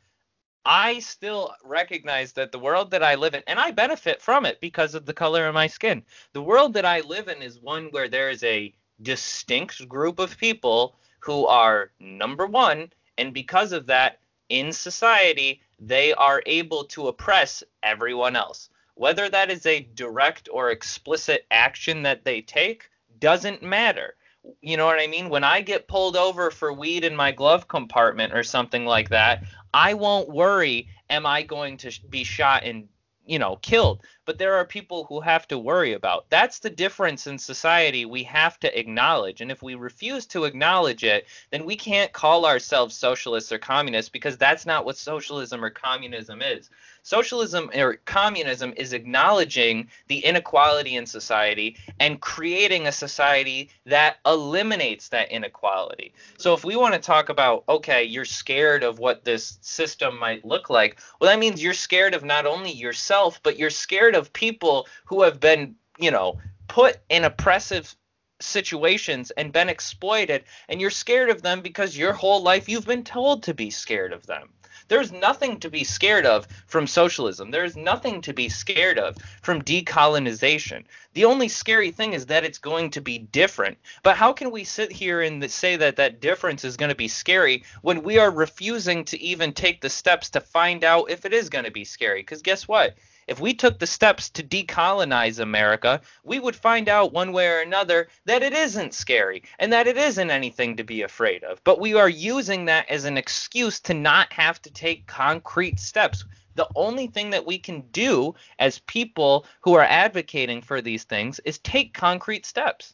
[0.65, 4.61] I still recognize that the world that I live in and I benefit from it
[4.61, 6.03] because of the color of my skin.
[6.31, 10.37] The world that I live in is one where there is a distinct group of
[10.37, 17.09] people who are number 1 and because of that in society they are able to
[17.09, 18.69] oppress everyone else.
[18.95, 22.89] Whether that is a direct or explicit action that they take
[23.19, 24.15] doesn't matter.
[24.61, 25.29] You know what I mean?
[25.29, 29.43] When I get pulled over for weed in my glove compartment or something like that,
[29.73, 32.87] I won't worry, am I going to be shot and
[33.25, 34.01] you know, killed.
[34.25, 36.29] But there are people who have to worry about.
[36.29, 39.41] That's the difference in society we have to acknowledge.
[39.41, 44.09] And if we refuse to acknowledge it, then we can't call ourselves socialists or communists
[44.09, 46.69] because that's not what socialism or communism is.
[47.05, 55.09] Socialism or communism is acknowledging the inequality in society and creating a society that eliminates
[55.09, 56.13] that inequality.
[56.37, 60.45] So if we want to talk about, okay, you're scared of what this system might
[60.45, 64.33] look like, well, that means you're scared of not only yourself, but you're scared of
[64.33, 67.95] people who have been, you know, put in oppressive
[68.39, 73.03] situations and been exploited and you're scared of them because your whole life you've been
[73.03, 74.49] told to be scared of them.
[74.89, 77.51] There's nothing to be scared of from socialism.
[77.51, 80.83] There's nothing to be scared of from decolonization.
[81.13, 83.77] The only scary thing is that it's going to be different.
[84.03, 87.07] But how can we sit here and say that that difference is going to be
[87.07, 91.33] scary when we are refusing to even take the steps to find out if it
[91.33, 92.21] is going to be scary?
[92.21, 92.95] Because guess what?
[93.27, 97.59] If we took the steps to decolonize America, we would find out one way or
[97.59, 101.63] another that it isn't scary and that it isn't anything to be afraid of.
[101.63, 106.25] But we are using that as an excuse to not have to take concrete steps.
[106.55, 111.39] The only thing that we can do as people who are advocating for these things
[111.39, 112.93] is take concrete steps.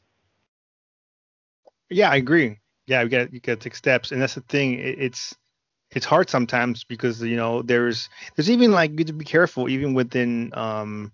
[1.89, 2.59] Yeah, I agree.
[2.87, 4.73] Yeah, we got you got to take steps, and that's the thing.
[4.73, 5.35] it's
[5.91, 9.69] it's hard sometimes because you know there's there's even like you have to be careful
[9.69, 11.11] even within um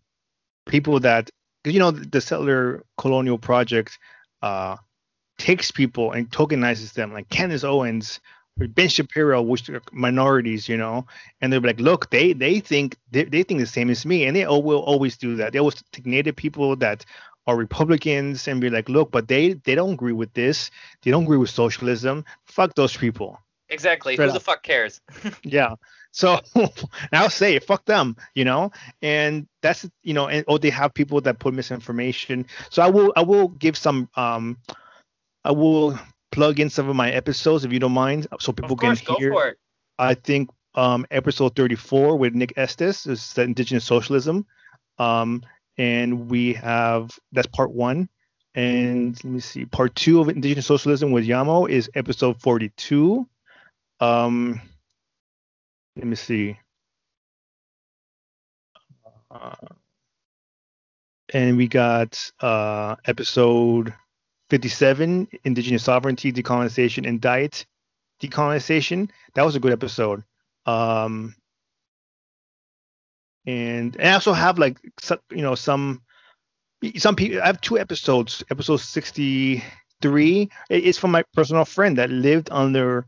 [0.68, 1.30] people that
[1.64, 3.98] you know the settler colonial project
[4.42, 4.76] uh
[5.38, 8.20] takes people and tokenizes them like Candace Owens
[8.60, 11.06] or Ben Shapiro which are minorities you know
[11.42, 14.36] and they're like look they they think they, they think the same as me and
[14.36, 15.54] they all will always do that.
[15.54, 17.06] They always take native people that
[17.48, 20.72] are Republicans and be like look but they they don't agree with this.
[21.04, 22.26] They don't agree with socialism.
[22.46, 24.14] Fuck those people Exactly.
[24.14, 24.36] Straight Who up.
[24.36, 25.02] the fuck cares?
[25.44, 25.76] yeah.
[26.12, 26.40] So
[27.12, 31.20] I'll say fuck them, you know, and that's you know, and or they have people
[31.22, 32.46] that put misinformation.
[32.70, 34.58] So I will I will give some um
[35.44, 36.00] I will
[36.32, 39.16] plug in some of my episodes if you don't mind, so people of course, can
[39.18, 39.58] hear.
[40.00, 44.46] I think um episode 34 with Nick Estes is the indigenous socialism,
[45.00, 45.44] um
[45.78, 48.10] and we have that's part one.
[48.54, 53.28] And let me see, part two of indigenous socialism with Yamo is episode 42
[54.00, 54.62] um,
[55.96, 56.58] let me see.
[59.32, 59.56] Uh,
[61.34, 63.94] and we got uh, episode
[64.50, 67.66] 57, Indigenous Sovereignty, Decolonization, and Diet
[68.22, 69.10] Decolonization.
[69.34, 70.24] That was a good episode.
[70.66, 71.36] Um,
[73.46, 74.78] and, and I also have like
[75.30, 76.02] you know some
[76.98, 77.42] some people.
[77.42, 78.44] I have two episodes.
[78.50, 83.06] Episode 63 is from my personal friend that lived under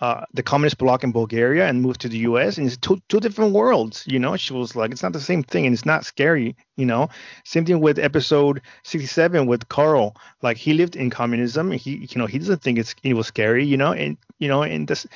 [0.00, 2.56] uh, the communist bloc in Bulgaria and moved to the U.S.
[2.56, 4.04] and it's two two different worlds.
[4.06, 6.56] You know, she was like, it's not the same thing and it's not scary.
[6.76, 7.08] You know,
[7.44, 10.16] same thing with episode 67 with Carl.
[10.42, 11.72] Like he lived in communism.
[11.72, 13.64] He you know he doesn't think it's it was scary.
[13.64, 15.06] You know, and you know and this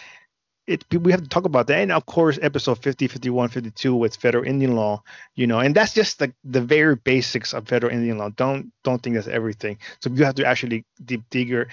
[0.67, 4.15] it we have to talk about that and of course episode 50 51 52 with
[4.15, 5.03] federal indian law
[5.35, 9.03] you know and that's just like the very basics of federal indian law don't don't
[9.03, 11.67] think that's everything so you have to actually deep digger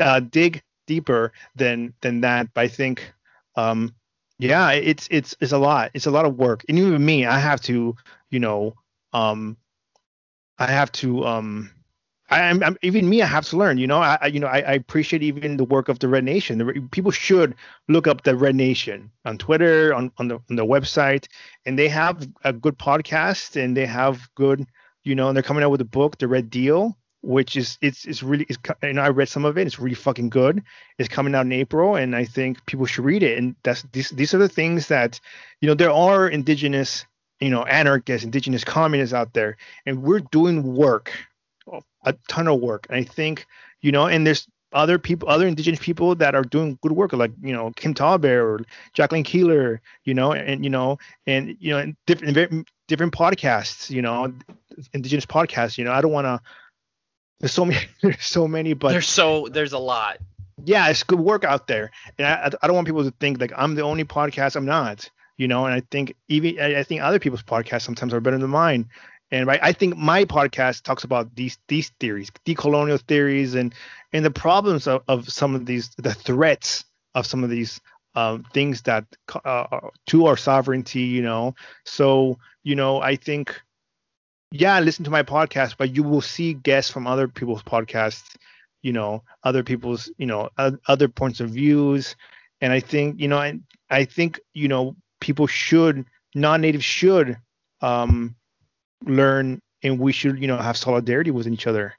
[0.00, 3.12] uh, dig deeper than than that but i think
[3.56, 3.94] um
[4.38, 7.38] yeah it's it's it's a lot it's a lot of work and even me i
[7.38, 7.94] have to
[8.30, 8.74] you know
[9.12, 9.56] um
[10.58, 11.70] i have to um
[12.30, 13.22] I, am I'm, even me.
[13.22, 13.78] I have to learn.
[13.78, 16.24] You know, I, I you know I, I, appreciate even the work of the Red
[16.24, 16.58] Nation.
[16.58, 17.54] The, people should
[17.88, 21.26] look up the Red Nation on Twitter, on on the on the website,
[21.66, 24.66] and they have a good podcast and they have good,
[25.04, 28.04] you know, and they're coming out with a book, The Red Deal, which is it's
[28.04, 29.66] it's really it's, and I read some of it.
[29.66, 30.62] It's really fucking good.
[30.98, 33.38] It's coming out in April, and I think people should read it.
[33.38, 35.20] And that's these these are the things that,
[35.60, 37.06] you know, there are indigenous,
[37.40, 39.56] you know, anarchists, indigenous communists out there,
[39.86, 41.12] and we're doing work
[42.04, 42.86] a ton of work.
[42.88, 43.46] And I think,
[43.80, 47.32] you know, and there's other people, other indigenous people that are doing good work, like
[47.42, 48.60] you know Kim Tallbear or
[48.92, 54.02] Jacqueline Keeler, you know, and you know, and you know, and different different podcasts, you
[54.02, 54.32] know,
[54.92, 55.78] indigenous podcasts.
[55.78, 56.40] You know, I don't want to.
[57.44, 57.86] There's so many.
[58.02, 60.18] There's so many, but there's so there's a lot.
[60.64, 63.52] Yeah, it's good work out there, and I I don't want people to think like
[63.56, 64.56] I'm the only podcast.
[64.56, 68.20] I'm not you know and i think even i think other people's podcasts sometimes are
[68.20, 68.88] better than mine
[69.34, 73.74] and right, I think my podcast talks about these these theories, decolonial theories, and
[74.12, 76.84] and the problems of, of some of these, the threats
[77.16, 77.80] of some of these
[78.14, 79.04] um, things that
[79.44, 81.56] uh, to our sovereignty, you know.
[81.84, 83.60] So you know, I think,
[84.54, 88.36] yeah, listen to my podcast, but you will see guests from other people's podcasts,
[88.82, 90.48] you know, other people's, you know,
[90.86, 92.14] other points of views,
[92.60, 93.58] and I think, you know, I
[93.90, 96.04] I think, you know, people should
[96.36, 97.38] non-native should
[97.80, 98.34] um
[99.04, 101.94] learn and we should you know have solidarity with each other.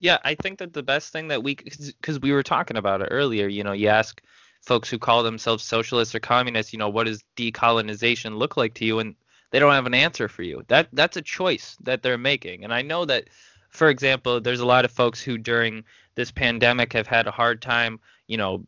[0.00, 3.08] Yeah i think that the best thing that we because we were talking about it
[3.10, 4.22] earlier you know you ask
[4.62, 8.84] folks who call themselves socialists or communists you know what does decolonization look like to
[8.84, 8.98] you?
[8.98, 9.14] And
[9.50, 10.62] they don't have an answer for you.
[10.68, 12.64] That that's a choice that they're making.
[12.64, 13.28] And i know that
[13.68, 15.84] for example there's a lot of folks who during
[16.16, 18.64] this pandemic have had a hard time you know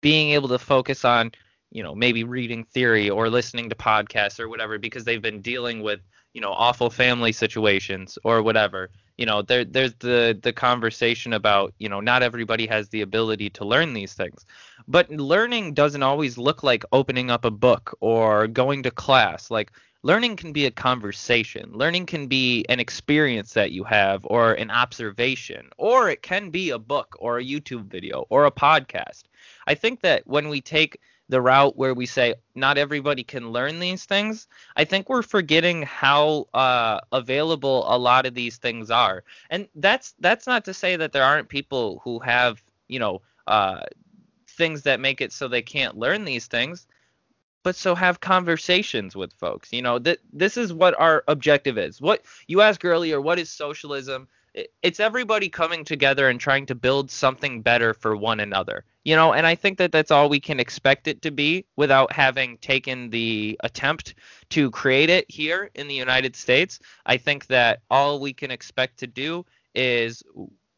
[0.00, 1.32] being able to focus on
[1.70, 5.82] you know maybe reading theory or listening to podcasts or whatever because they've been dealing
[5.82, 6.00] with
[6.34, 8.90] you know awful family situations or whatever.
[9.16, 13.50] You know there there's the the conversation about you know not everybody has the ability
[13.50, 14.46] to learn these things.
[14.86, 19.50] But learning doesn't always look like opening up a book or going to class.
[19.50, 19.72] Like
[20.02, 21.70] learning can be a conversation.
[21.72, 26.70] Learning can be an experience that you have or an observation or it can be
[26.70, 29.24] a book or a youtube video or a podcast.
[29.66, 33.80] I think that when we take the route where we say not everybody can learn
[33.80, 34.46] these things,
[34.76, 39.24] I think we're forgetting how uh, available a lot of these things are.
[39.50, 43.80] And that's that's not to say that there aren't people who have you know uh,
[44.46, 46.86] things that make it so they can't learn these things,
[47.62, 49.72] but so have conversations with folks.
[49.72, 52.00] You know that this is what our objective is.
[52.00, 54.28] What you asked earlier, what is socialism?
[54.82, 59.32] it's everybody coming together and trying to build something better for one another you know
[59.32, 63.10] and i think that that's all we can expect it to be without having taken
[63.10, 64.14] the attempt
[64.50, 68.98] to create it here in the united states i think that all we can expect
[68.98, 69.44] to do
[69.74, 70.22] is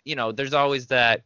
[0.05, 1.23] you know there's always that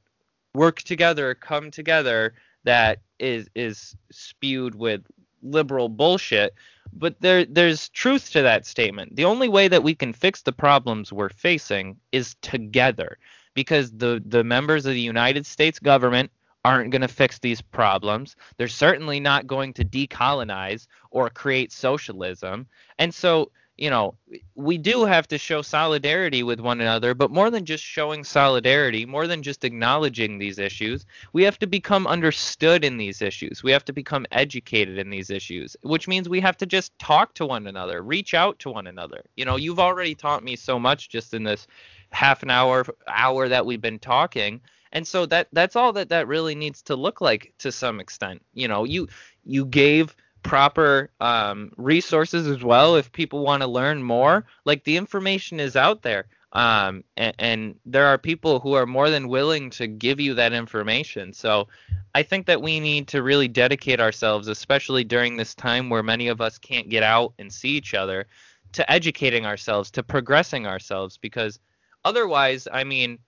[0.54, 2.34] work together come together
[2.64, 5.02] that is is spewed with
[5.44, 6.54] liberal bullshit
[6.92, 9.16] but there there's truth to that statement.
[9.16, 13.18] The only way that we can fix the problems we're facing is together
[13.54, 16.30] because the the members of the United States government
[16.64, 18.36] aren't going to fix these problems.
[18.56, 22.66] They're certainly not going to decolonize or create socialism.
[22.98, 24.14] And so you know,
[24.54, 29.04] we do have to show solidarity with one another, but more than just showing solidarity,
[29.04, 33.64] more than just acknowledging these issues, we have to become understood in these issues.
[33.64, 37.34] We have to become educated in these issues, which means we have to just talk
[37.34, 39.24] to one another, reach out to one another.
[39.36, 41.66] You know, you've already taught me so much just in this
[42.12, 44.60] half an hour hour that we've been talking
[44.92, 48.40] and so that that's all that that really needs to look like to some extent
[48.54, 49.08] you know you
[49.44, 50.14] you gave
[50.44, 54.46] proper um, resources as well if people want to learn more.
[54.64, 59.10] Like the information is out there um, and, and, there are people who are more
[59.10, 61.32] than willing to give you that information.
[61.32, 61.66] So
[62.14, 66.28] i think that we need to really dedicate ourselves especially during this time where many
[66.28, 68.26] of us can't get out and see each other
[68.72, 71.58] to educating ourselves to progressing ourselves because
[72.04, 73.18] otherwise i mean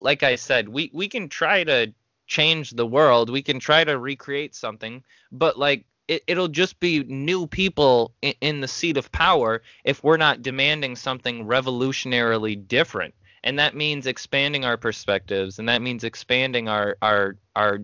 [0.00, 1.92] like i said we, we can try to
[2.26, 3.28] change the world.
[3.28, 8.34] We can try to recreate something but like it, it'll just be new people in,
[8.40, 13.14] in the seat of power if we're not demanding something revolutionarily different.
[13.42, 17.80] And that means expanding our perspectives and that means expanding our our our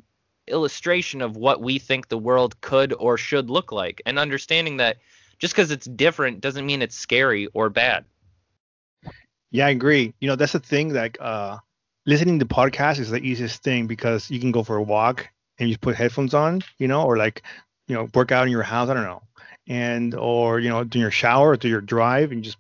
[0.46, 4.02] illustration of what we think the world could or should look like.
[4.06, 4.96] And understanding that
[5.38, 8.04] just because it's different doesn't mean it's scary or bad.
[9.50, 10.14] Yeah i agree.
[10.20, 11.58] You know that's the thing like uh
[12.06, 15.68] listening to podcasts is the easiest thing because you can go for a walk and
[15.68, 17.42] you put headphones on you know or like
[17.90, 19.22] you know work out in your house i don't know
[19.68, 22.56] and or you know do your shower or do your drive and just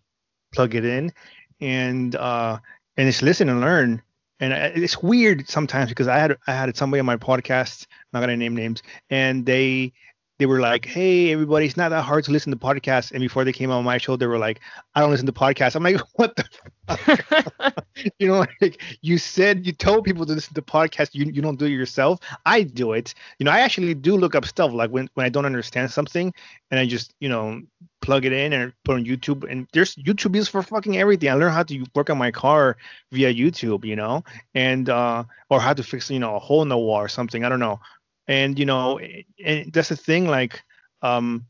[0.52, 1.12] plug it in
[1.60, 2.58] and uh
[3.00, 4.02] and it's listen and learn.
[4.40, 8.20] And it's weird sometimes because I had I had somebody on my podcast, I'm not
[8.20, 9.92] gonna name names, and they
[10.40, 13.44] they were like, "Hey, everybody, it's not that hard to listen to podcasts." And before
[13.44, 14.60] they came on my show, they were like,
[14.94, 16.44] "I don't listen to podcasts." I'm like, "What the?"
[18.18, 21.10] you know, like you said, you told people to listen to podcasts.
[21.12, 22.20] You you don't do it yourself.
[22.46, 23.14] I do it.
[23.38, 26.32] You know, I actually do look up stuff like when when I don't understand something,
[26.70, 27.60] and I just you know
[28.00, 29.44] plug it in and put on YouTube.
[29.50, 31.28] And there's YouTube is for fucking everything.
[31.28, 32.78] I learned how to work on my car
[33.12, 33.84] via YouTube.
[33.84, 34.24] You know,
[34.54, 37.44] and uh or how to fix you know a hole in the wall or something.
[37.44, 37.78] I don't know
[38.30, 39.00] and you know
[39.44, 40.62] and that's the thing like
[41.02, 41.44] um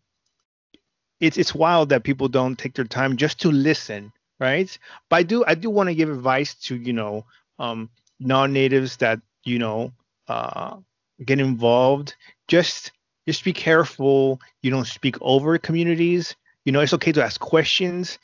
[1.20, 4.78] it's it's wild that people don't take their time just to listen right?
[5.10, 7.26] But i do i do want to give advice to you know
[7.58, 9.92] um non-natives that you know
[10.28, 10.78] uh
[11.26, 12.16] get involved.
[12.48, 12.92] Just
[13.28, 16.34] just be careful you don't speak over communities.
[16.64, 18.18] You know it's okay to ask questions.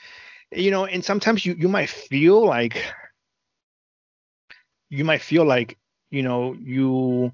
[0.52, 2.82] You know and sometimes you you might feel like
[4.88, 5.76] you might feel like
[6.10, 7.32] you know you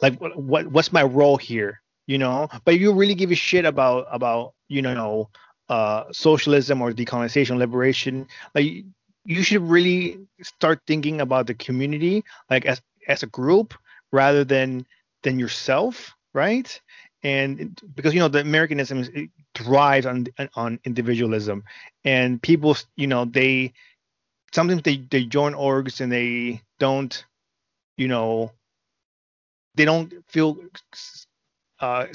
[0.00, 0.66] like what?
[0.68, 2.48] what's my role here you know?
[2.64, 5.28] But you really give a shit about about you know
[5.68, 8.26] uh socialism or decolonization liberation.
[8.54, 8.84] Like
[9.24, 13.74] you should really start thinking about the community like as as a group
[14.10, 14.86] rather than
[15.22, 16.80] than yourself right?
[17.22, 19.10] And because you know the americanism is,
[19.54, 21.64] thrives on on individualism.
[22.04, 23.74] And people you know they
[24.54, 27.24] sometimes they they join orgs and they don't
[27.96, 28.52] you know
[29.78, 30.58] they don't feel
[31.80, 32.06] uh,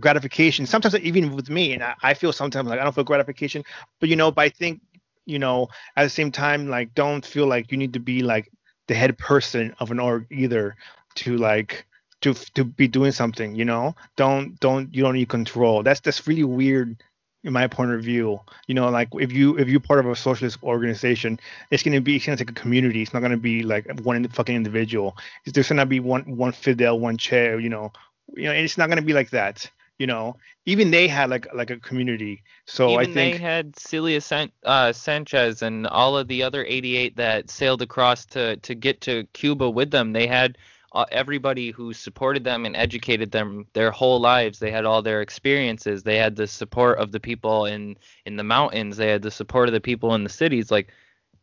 [0.00, 0.64] gratification.
[0.64, 3.64] Sometimes even with me, and I, I, feel sometimes like I don't feel gratification.
[3.98, 4.80] But you know, but I think
[5.26, 8.50] you know at the same time, like don't feel like you need to be like
[8.86, 10.76] the head person of an org either
[11.16, 11.84] to like
[12.20, 13.56] to to be doing something.
[13.56, 15.82] You know, don't don't you don't need control.
[15.82, 17.02] That's that's really weird
[17.44, 18.40] in my point of view.
[18.66, 21.38] You know, like if you if you're part of a socialist organization,
[21.70, 23.02] it's gonna be it's gonna take a community.
[23.02, 25.16] It's not gonna be like one fucking individual.
[25.46, 27.92] There's gonna be one one Fidel, one Che You know,
[28.34, 29.70] you know, it's not gonna be like that.
[29.98, 32.42] You know, even they had like like a community.
[32.66, 36.64] So even I think they had Celia San- uh, Sanchez and all of the other
[36.64, 40.12] 88 that sailed across to to get to Cuba with them.
[40.12, 40.56] They had
[40.92, 44.58] uh, everybody who supported them and educated them their whole lives.
[44.58, 46.02] They had all their experiences.
[46.02, 48.96] They had the support of the people in in the mountains.
[48.96, 50.70] They had the support of the people in the cities.
[50.70, 50.88] Like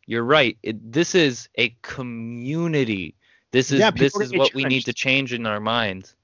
[0.07, 0.57] you're right.
[0.63, 3.15] It, this is a community.
[3.51, 4.55] This is yeah, this is what challenged.
[4.55, 6.15] we need to change in our minds.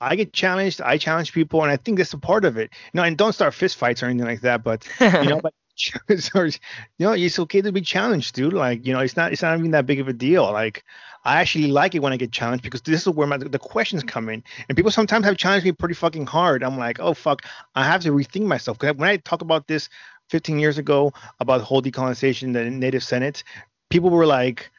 [0.00, 0.80] I get challenged.
[0.80, 2.70] I challenge people, and I think that's a part of it.
[2.94, 4.62] Know, and don't start fist fights or anything like that.
[4.62, 5.52] But you know, but
[6.38, 6.58] you
[6.98, 8.52] know, it's okay to be challenged, dude.
[8.52, 10.50] Like, you know, it's not it's not even that big of a deal.
[10.50, 10.84] Like,
[11.24, 14.02] I actually like it when I get challenged because this is where my, the questions
[14.02, 14.42] come in.
[14.68, 16.62] And people sometimes have challenged me pretty fucking hard.
[16.62, 17.42] I'm like, oh fuck,
[17.74, 18.78] I have to rethink myself.
[18.78, 19.88] Because when I talk about this
[20.30, 23.42] 15 years ago about whole decolonization, the Native Senate,
[23.90, 24.70] people were like,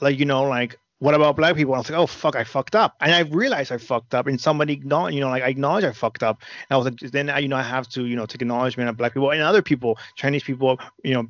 [0.00, 1.74] like you know, like what about black people?
[1.74, 4.40] I was like, oh fuck, I fucked up, and I realized I fucked up, and
[4.40, 7.28] somebody acknowledged, you know, like I acknowledge I fucked up, and I was like, then
[7.28, 9.62] I, you know, I have to, you know, take acknowledgement of black people and other
[9.62, 11.28] people, Chinese people, you know,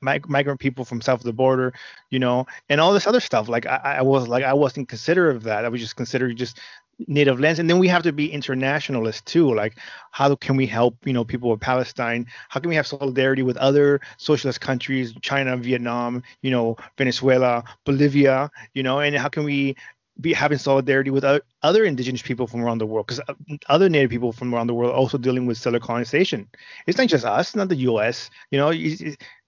[0.00, 1.74] mig- migrant people from south of the border,
[2.10, 3.48] you know, and all this other stuff.
[3.48, 5.64] Like I, I was like, I wasn't considerate of that.
[5.64, 6.60] I was just considered just
[7.06, 7.58] native lands.
[7.58, 9.54] And then we have to be internationalists too.
[9.54, 9.78] Like
[10.10, 12.26] how can we help you know people of palestine?
[12.48, 18.50] How can we have solidarity with other socialist countries china vietnam you know venezuela bolivia
[18.74, 19.00] you know?
[19.00, 19.76] And how can we
[20.20, 21.24] be having solidarity with
[21.62, 23.06] other indigenous people from around the world?
[23.06, 23.34] Because uh,
[23.68, 26.48] other native people from around the world are also dealing with settler colonization
[26.88, 28.72] it's not just us not the us you know?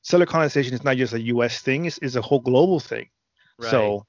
[0.02, 1.84] Settler colonization is not just a us thing.
[1.84, 3.08] It's, it's a whole global thing.
[3.58, 3.70] Right.
[3.70, 4.06] so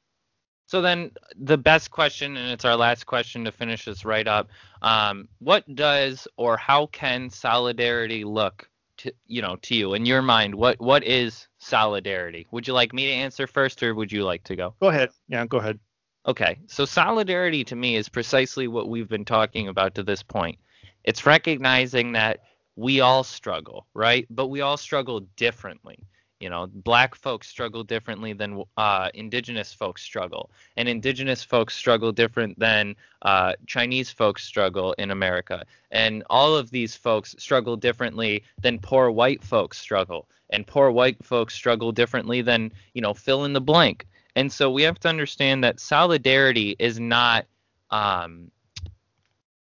[0.71, 4.47] so then the best question, and it's our last question to finish this right up.
[4.81, 8.69] Um, what does or how can solidarity look
[8.99, 10.55] to you know to you in your mind?
[10.55, 12.47] What what is solidarity?
[12.51, 14.73] Would you like me to answer first, or would you like to go?
[14.79, 15.09] Go ahead.
[15.27, 15.77] Yeah, go ahead.
[16.25, 20.57] Okay, so solidarity to me is precisely what we've been talking about to this point.
[21.03, 22.43] It's recognizing that
[22.77, 24.25] we all struggle, right?
[24.29, 25.99] But we all struggle differently.
[26.41, 32.11] You know, black folks struggle differently than uh, indigenous folks struggle, and indigenous folks struggle
[32.11, 38.43] different than uh, Chinese folks struggle in America, and all of these folks struggle differently
[38.59, 43.45] than poor white folks struggle, and poor white folks struggle differently than you know fill
[43.45, 44.07] in the blank.
[44.35, 47.45] And so we have to understand that solidarity is not
[47.91, 48.49] um,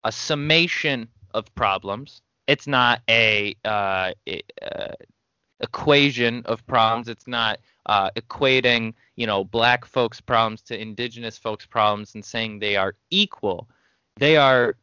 [0.03, 2.21] a summation of problems.
[2.47, 4.13] It's not a uh,
[4.61, 4.93] uh,
[5.61, 7.07] equation of problems.
[7.07, 12.59] It's not uh, equating, you know, black folks' problems to indigenous folks' problems and saying
[12.59, 13.67] they are equal.
[14.17, 14.75] They are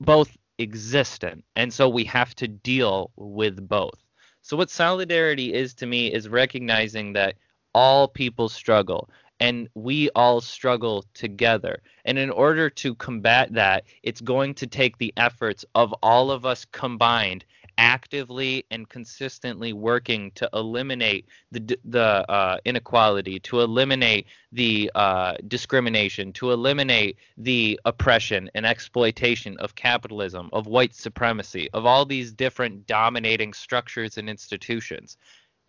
[0.00, 4.02] both existent, and so we have to deal with both.
[4.42, 7.34] So what solidarity is to me is recognizing that
[7.74, 9.10] all people struggle
[9.40, 11.82] and we all struggle together.
[12.04, 16.46] And in order to combat that, it's going to take the efforts of all of
[16.46, 17.44] us combined
[17.78, 26.32] actively and consistently working to eliminate the the uh, inequality, to eliminate the uh, discrimination,
[26.32, 32.86] to eliminate the oppression and exploitation of capitalism, of white supremacy, of all these different
[32.86, 35.16] dominating structures and institutions.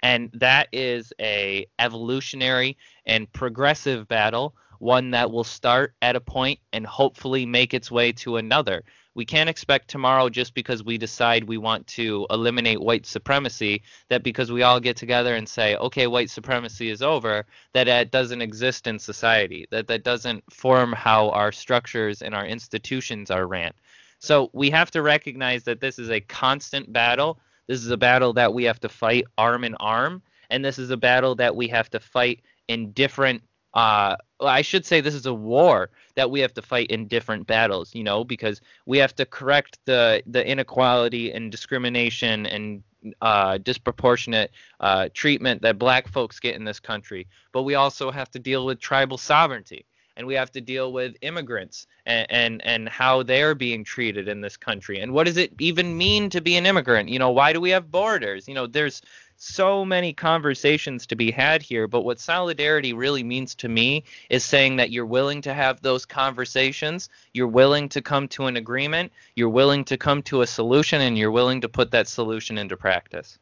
[0.03, 6.59] And that is a evolutionary and progressive battle, one that will start at a point
[6.71, 8.83] and hopefully make its way to another
[9.17, 14.21] we can't expect tomorrow just because we decide we want to eliminate white supremacy that
[14.21, 18.43] because we all get together and say okay white supremacy is over that it doesn't
[18.43, 23.73] exist in society that that doesn't form how our structures and our institutions are ran.
[24.19, 27.39] So we have to recognize that this is a constant battle.
[27.67, 30.21] This is a battle that we have to fight arm in arm
[30.51, 33.41] and this is a battle that we have to fight in different
[33.73, 37.45] uh, I should say this is a war that we have to fight in different
[37.47, 42.83] battles, you know, because we have to correct the the inequality and discrimination and
[43.21, 47.27] uh, disproportionate uh, treatment that black folks get in this country.
[47.53, 49.85] But we also have to deal with tribal sovereignty
[50.17, 54.41] and we have to deal with immigrants and, and and how they're being treated in
[54.41, 54.99] this country.
[54.99, 57.09] And what does it even mean to be an immigrant?
[57.09, 58.47] You know why do we have borders?
[58.47, 59.01] You know there's
[59.37, 61.87] so many conversations to be had here.
[61.87, 66.05] But what solidarity really means to me is saying that you're willing to have those
[66.05, 71.01] conversations, you're willing to come to an agreement, you're willing to come to a solution,
[71.01, 73.37] and you're willing to put that solution into practice.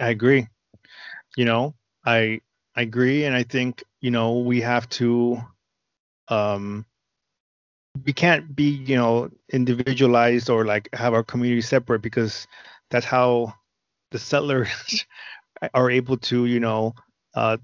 [0.00, 0.48] I agree.
[1.36, 1.74] You know,
[2.04, 2.40] I
[2.74, 5.42] I agree, and I think you know we have to.
[6.28, 6.84] Um,
[8.04, 12.46] we can't be you know individualized or like have our community separate because
[12.90, 13.54] that's how
[14.10, 15.06] the settlers
[15.74, 16.94] are able to, you know,
[17.34, 17.58] uh,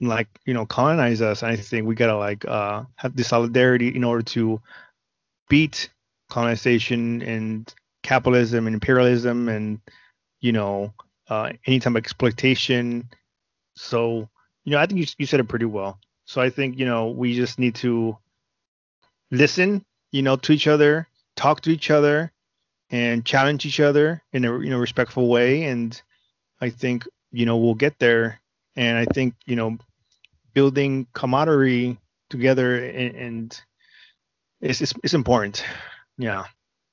[0.00, 1.42] like you know, colonize us.
[1.42, 4.60] And I think we gotta like uh, have the solidarity in order to
[5.48, 5.90] beat
[6.30, 7.72] colonization and
[8.02, 9.80] capitalism and imperialism and
[10.40, 10.92] you know
[11.28, 13.08] uh, any type of exploitation.
[13.76, 14.28] So
[14.64, 15.98] you know, I think you you said it pretty well.
[16.26, 18.16] So I think you know we just need to
[19.30, 22.32] listen, you know, to each other, talk to each other,
[22.90, 25.64] and challenge each other in a you know respectful way.
[25.64, 26.00] And
[26.60, 28.40] i think you know we'll get there.
[28.76, 29.78] And i think you know
[30.52, 31.98] building camaraderie
[32.30, 33.60] together and, and
[34.60, 35.64] it's, it's, it's important.
[36.16, 36.44] Yeah.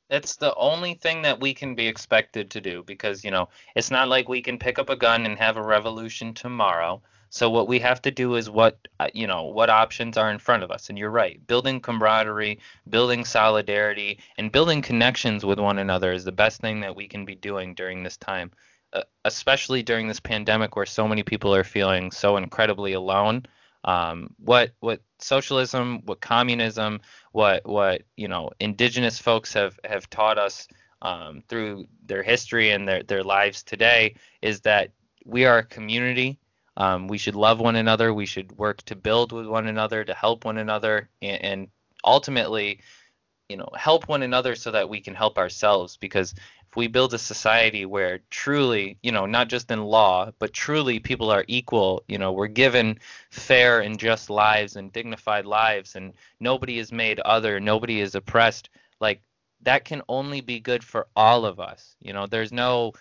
[0.09, 3.91] It's the only thing that we can be expected to do because you know it's
[3.91, 7.01] not like we can pick up a gun and have a revolution tomorrow
[7.33, 10.37] so what we have to do is what uh, you know what options are in
[10.37, 10.89] front of us.
[10.89, 12.59] And you're right, building camaraderie,
[12.89, 17.23] building solidarity, and building connections with one another is the best thing that we can
[17.23, 18.51] be doing during this time,
[18.91, 23.45] uh, especially during this pandemic where so many people are feeling so incredibly alone.
[23.85, 26.99] Um, what what socialism, what communism,
[27.31, 30.67] what what you know indigenous folks have have taught us
[31.01, 34.91] um, through their history and their their lives today is that
[35.25, 36.37] we are a community
[36.77, 38.13] um, we should love one another.
[38.13, 41.67] We should work to build with one another, to help one another, and, and
[42.03, 42.79] ultimately,
[43.49, 45.97] you know, help one another so that we can help ourselves.
[45.97, 50.53] Because if we build a society where truly, you know, not just in law, but
[50.53, 52.97] truly people are equal, you know, we're given
[53.29, 58.69] fair and just lives and dignified lives, and nobody is made other, nobody is oppressed,
[59.01, 59.21] like
[59.63, 61.95] that can only be good for all of us.
[61.99, 62.93] You know, there's no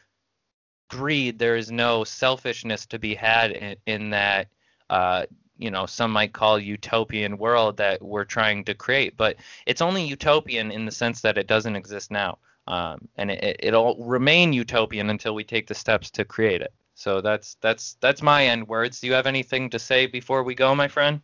[0.90, 4.48] greed, there is no selfishness to be had in, in that,
[4.90, 5.24] uh,
[5.58, 9.16] you know, some might call utopian world that we're trying to create.
[9.16, 9.36] But
[9.66, 12.38] it's only utopian in the sense that it doesn't exist now.
[12.66, 16.72] Um, and it, it'll remain utopian until we take the steps to create it.
[16.94, 19.00] So that's that's that's my end words.
[19.00, 21.22] Do you have anything to say before we go, my friend?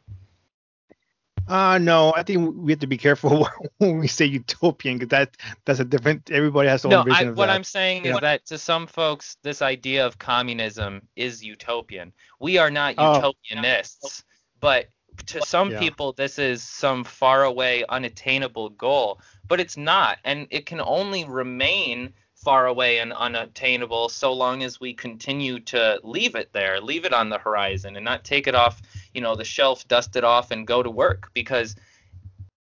[1.49, 3.49] Uh no, I think we have to be careful
[3.79, 6.31] when we say utopian because that that's a different.
[6.31, 7.55] Everybody has their no, own vision I, of what that.
[7.55, 12.13] I'm saying is that to some folks, this idea of communism is utopian.
[12.41, 13.35] We are not Oh.
[13.53, 14.25] utopianists,
[14.61, 14.89] but
[15.27, 15.79] to some Yeah.
[15.79, 19.21] people, this is some faraway, unattainable goal.
[19.47, 22.13] But it's not, and it can only remain
[22.47, 27.13] far away and unattainable so long as we continue to leave it there, leave it
[27.13, 28.81] on the horizon, and not take it off,
[29.15, 31.75] you know the shelf, dust it off, and go to work because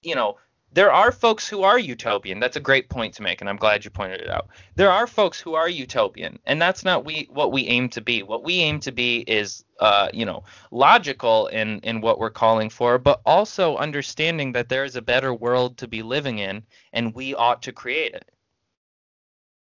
[0.00, 0.36] you know
[0.70, 2.38] there are folks who are utopian.
[2.38, 4.46] That's a great point to make, and I'm glad you pointed it out.
[4.76, 8.22] There are folks who are utopian, and that's not we what we aim to be.
[8.22, 12.70] What we aim to be is, uh, you know, logical in in what we're calling
[12.70, 17.12] for, but also understanding that there is a better world to be living in, and
[17.12, 18.30] we ought to create it.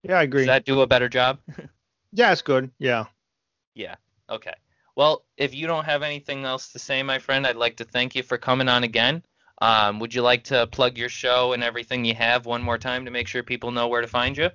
[0.04, 0.42] Yeah, I agree.
[0.42, 1.38] Does that do a better job?
[2.12, 2.70] yeah, it's good.
[2.78, 3.06] Yeah.
[3.74, 3.96] Yeah.
[4.30, 4.54] Okay.
[4.96, 8.14] Well, if you don't have anything else to say, my friend, I'd like to thank
[8.14, 9.24] you for coming on again.
[9.60, 13.04] Um, would you like to plug your show and everything you have one more time
[13.06, 14.50] to make sure people know where to find you?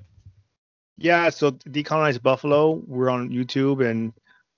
[0.98, 4.14] Yeah, so Decolonize Buffalo, we're on YouTube and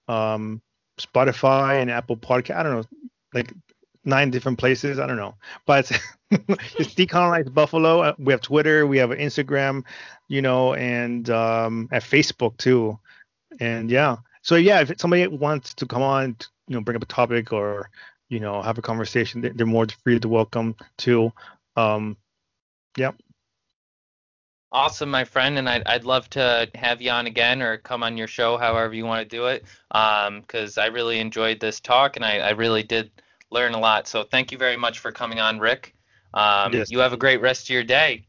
[0.07, 0.61] um,
[0.99, 2.55] Spotify and Apple Podcast.
[2.55, 2.84] I don't know,
[3.34, 3.53] like
[4.03, 4.99] nine different places.
[4.99, 5.91] I don't know, but
[6.32, 8.02] it's Decolonize Buffalo.
[8.02, 9.84] Uh, we have Twitter, we have Instagram,
[10.28, 12.99] you know, and um, at Facebook too.
[13.60, 16.36] And yeah, so yeah, if somebody wants to come on,
[16.68, 17.90] you know, bring up a topic or
[18.32, 19.41] you know, have a conversation.
[19.41, 21.34] They're more free to welcome to.
[21.76, 22.15] Um,
[22.98, 23.11] yeah.
[24.72, 28.15] Awesome, my friend, and I'd, I'd love to have you on again or come on
[28.15, 32.15] your show, however you want to do it, because um, I really enjoyed this talk
[32.15, 33.11] and I, I, really did
[33.52, 34.07] learn a lot.
[34.07, 35.94] So thank you very much for coming on, Rick.
[36.34, 36.90] Um, yes.
[36.90, 38.26] You have a great rest of your day.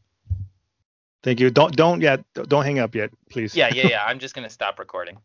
[1.23, 1.49] Thank you.
[1.49, 3.55] Don't don't yet don't hang up yet, please.
[3.55, 4.05] Yeah, yeah, yeah.
[4.05, 5.17] I'm just gonna stop recording.